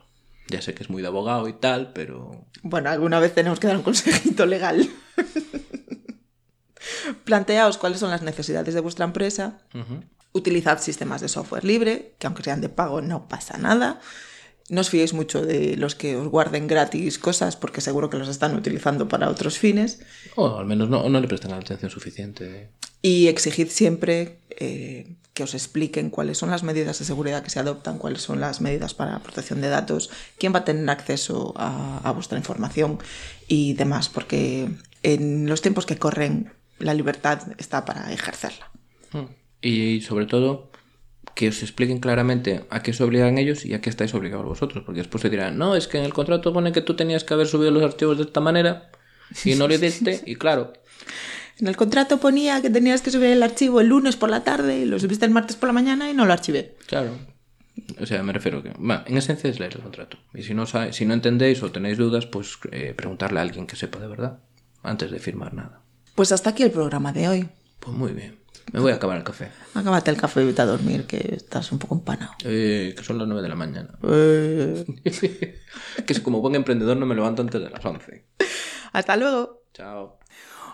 Ya 0.48 0.62
sé 0.62 0.76
que 0.76 0.84
es 0.84 0.92
muy 0.92 1.02
de 1.02 1.08
abogado 1.08 1.48
y 1.48 1.54
tal, 1.54 1.92
pero 1.94 2.46
Bueno, 2.62 2.92
alguna 2.92 3.20
vez 3.20 3.34
tenemos 3.34 3.60
que 3.60 3.66
dar 3.66 3.78
un 3.78 3.84
consejito 3.84 4.46
legal. 4.46 4.88
Planteaos 7.24 7.80
cuáles 7.80 8.00
son 8.00 8.12
las 8.12 8.22
necesidades 8.22 8.76
de 8.76 8.80
vuestra 8.80 9.06
empresa. 9.06 9.58
Utilizad 10.34 10.80
sistemas 10.80 11.22
de 11.22 11.30
software 11.30 11.66
libre, 11.66 12.16
que 12.20 12.28
aunque 12.28 12.44
sean 12.44 12.62
de 12.62 12.70
pago 12.70 13.02
no 13.02 13.28
pasa 13.28 13.58
nada. 13.58 14.00
No 14.69 14.82
os 14.82 14.89
fiéis 14.89 15.13
mucho 15.13 15.45
de 15.45 15.76
los 15.76 15.95
que 15.95 16.15
os 16.15 16.28
guarden 16.28 16.67
gratis 16.67 17.19
cosas 17.19 17.56
porque 17.56 17.82
seguro 17.82 18.10
que 18.10 18.17
los 18.17 18.30
están 18.30 18.56
utilizando 18.56 19.08
para 19.08 19.30
otros 19.30 19.58
fines. 19.58 19.99
O 20.36 20.58
al 20.58 20.65
menos 20.65 20.89
no, 20.89 21.08
no 21.10 21.19
le 21.19 21.28
prestan 21.28 21.52
la 21.52 21.58
atención 21.58 21.91
suficiente. 21.91 22.69
Y 23.02 23.28
exigid 23.28 23.67
siempre 23.67 24.39
eh, 24.49 25.15
que 25.34 25.43
os 25.43 25.54
expliquen 25.54 26.10
cuáles 26.10 26.38
son 26.38 26.49
las 26.49 26.63
medidas 26.63 26.99
de 26.99 27.06
seguridad 27.06 27.43
que 27.43 27.49
se 27.49 27.60
adoptan, 27.60 27.97
cuáles 27.97 28.21
son 28.21 28.39
las 28.39 28.62
medidas 28.62 28.93
para 28.93 29.19
protección 29.19 29.60
de 29.60 29.67
datos, 29.67 30.10
quién 30.38 30.54
va 30.54 30.60
a 30.60 30.65
tener 30.65 30.89
acceso 30.89 31.54
a, 31.58 31.99
a 32.08 32.12
vuestra 32.12 32.38
información 32.38 32.99
y 33.47 33.73
demás, 33.73 34.08
porque 34.08 34.69
en 35.04 35.49
los 35.49 35.62
tiempos 35.62 35.86
que 35.86 35.97
corren 35.97 36.54
la 36.80 36.93
libertad 36.93 37.39
está 37.58 37.86
para 37.86 38.12
ejercerla. 38.13 38.71
Y 39.62 40.02
sobre 40.02 40.26
todo, 40.26 40.71
que 41.36 41.50
os 41.50 41.62
expliquen 41.63 42.00
claramente 42.00 42.65
a 42.69 42.84
qué 42.84 42.93
se 42.93 43.04
obligan 43.04 43.38
ellos 43.38 43.65
y 43.65 43.74
a 43.74 43.82
qué 43.82 43.89
estáis 43.89 44.13
obligados 44.13 44.46
vosotros, 44.46 44.84
porque 44.86 45.00
después 45.02 45.22
se 45.22 45.30
dirán, 45.30 45.58
no, 45.58 45.76
es 45.76 45.88
que 45.88 45.98
en 45.98 46.04
el 46.06 46.13
contrato 46.13 46.54
pone 46.54 46.72
que 46.72 46.82
tú 46.82 46.96
tenías 46.96 47.24
que 47.24 47.34
haber 47.34 47.48
subido 47.48 47.72
los 47.72 47.84
archivos 47.84 48.17
de 48.17 48.24
esta 48.24 48.39
manera 48.39 48.91
y 49.43 49.56
no 49.56 49.67
lo 49.67 49.74
hiciste, 49.74 50.22
y 50.26 50.36
claro, 50.36 50.74
En 51.60 51.67
el 51.67 51.76
contrato 51.76 52.19
ponía 52.19 52.62
que 52.62 52.69
tenías 52.69 53.02
que 53.02 53.12
subir 53.12 53.30
el 53.30 53.43
archivo 53.43 53.80
el 53.82 53.88
lunes 53.88 54.15
por 54.15 54.30
la 54.30 54.43
tarde, 54.43 54.80
y 54.80 54.86
lo 54.86 55.00
subiste 55.00 55.26
el 55.26 55.32
martes 55.32 55.56
por 55.56 55.67
la 55.69 55.74
mañana 55.74 56.10
y 56.10 56.13
no 56.13 56.26
lo 56.26 56.34
archivé. 56.34 56.76
claro. 56.88 57.12
O 58.00 58.06
sea, 58.06 58.22
me 58.22 58.34
refiero 58.34 58.62
que, 58.62 58.69
en 58.69 59.17
esencia 59.17 59.50
es 59.50 59.60
leer 59.60 59.74
el 59.76 59.82
contrato. 59.82 60.17
Y 60.36 60.43
si 60.43 60.54
no, 60.54 60.67
sabe- 60.67 60.93
si 60.93 61.06
no 61.06 61.13
entendéis 61.15 61.63
o 61.63 61.72
tenéis 61.72 61.98
dudas, 61.98 62.28
pues 62.28 62.58
eh, 62.72 62.93
preguntarle 62.96 63.39
a 63.39 63.41
alguien 63.41 63.65
que 63.65 63.76
sepa 63.76 64.00
de 64.00 64.08
verdad 64.08 64.39
antes 64.84 65.10
de 65.10 65.17
firmar 65.17 65.54
nada. 65.56 65.82
Pues 66.13 66.32
hasta 66.32 66.52
aquí 66.52 66.62
el 66.62 66.69
programa 66.72 67.12
de 67.13 67.28
hoy. 67.28 67.50
Pues 67.80 67.98
muy 67.98 68.12
bien. 68.13 68.38
Me 68.71 68.80
voy 68.80 68.91
a 68.91 68.95
acabar 68.95 69.17
el 69.17 69.23
café. 69.23 69.49
Acábate 69.73 70.12
el 70.12 70.17
café 70.17 70.41
y 70.41 70.45
vete 70.47 70.62
a 70.62 70.65
dormir, 70.65 71.06
que 71.06 71.36
estás 71.36 71.71
un 71.71 71.80
poco 71.80 71.95
empanado. 71.95 72.32
Eh, 72.43 72.93
que 72.97 73.04
son 73.04 73.17
las 73.17 73.28
9 73.28 73.41
de 73.41 73.49
la 73.49 73.56
mañana. 73.56 73.89
Eh, 74.04 74.86
que 76.06 76.23
como 76.23 76.41
buen 76.41 76.56
emprendedor 76.56 76.97
no 76.97 77.06
me 77.06 77.15
levanto 77.15 77.41
antes 77.41 77.62
de 77.62 77.69
las 77.69 77.86
11. 77.86 78.26
Hasta 78.93 79.17
luego. 79.17 79.63
Chao. 79.73 80.17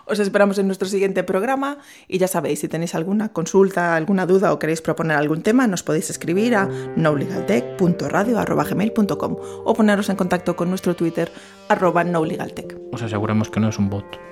Os 0.06 0.18
esperamos 0.18 0.58
en 0.58 0.66
nuestro 0.66 0.88
siguiente 0.88 1.22
programa 1.22 1.78
y 2.08 2.18
ya 2.18 2.26
sabéis, 2.26 2.58
si 2.60 2.68
tenéis 2.68 2.96
alguna 2.96 3.32
consulta, 3.32 3.94
alguna 3.94 4.26
duda 4.26 4.52
o 4.52 4.58
queréis 4.58 4.82
proponer 4.82 5.16
algún 5.16 5.42
tema, 5.42 5.68
nos 5.68 5.84
podéis 5.84 6.10
escribir 6.10 6.56
a 6.56 6.68
nolegaltech.radio.gmail.com 6.96 9.36
o 9.64 9.74
poneros 9.74 10.08
en 10.08 10.16
contacto 10.16 10.56
con 10.56 10.68
nuestro 10.68 10.96
Twitter 10.96 11.30
arroba 11.68 12.02
nolegaltech. 12.02 12.76
Os 12.92 13.02
aseguramos 13.02 13.50
que 13.50 13.60
no 13.60 13.68
es 13.68 13.78
un 13.78 13.88
bot. 13.88 14.29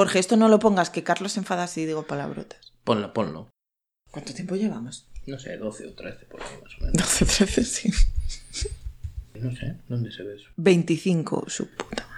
Jorge, 0.00 0.18
esto 0.18 0.38
no 0.38 0.48
lo 0.48 0.58
pongas, 0.58 0.88
que 0.88 1.04
Carlos 1.04 1.32
se 1.32 1.40
enfada 1.40 1.66
si 1.66 1.84
digo 1.84 2.04
palabrotas. 2.04 2.72
Ponlo, 2.84 3.12
ponlo. 3.12 3.50
¿Cuánto 4.10 4.32
tiempo 4.32 4.56
llevamos? 4.56 5.06
No 5.26 5.38
sé, 5.38 5.58
12 5.58 5.88
o 5.88 5.92
13 5.92 6.24
por 6.24 6.40
ahí 6.40 6.48
más 6.62 6.72
o 6.78 6.84
menos. 6.84 6.96
12, 6.96 7.26
13, 7.26 7.64
sí. 7.64 7.92
No 9.34 9.54
sé, 9.54 9.76
¿dónde 9.90 10.10
se 10.10 10.22
ve 10.22 10.36
eso? 10.36 10.48
25, 10.56 11.50
su 11.50 11.68
puta. 11.68 12.08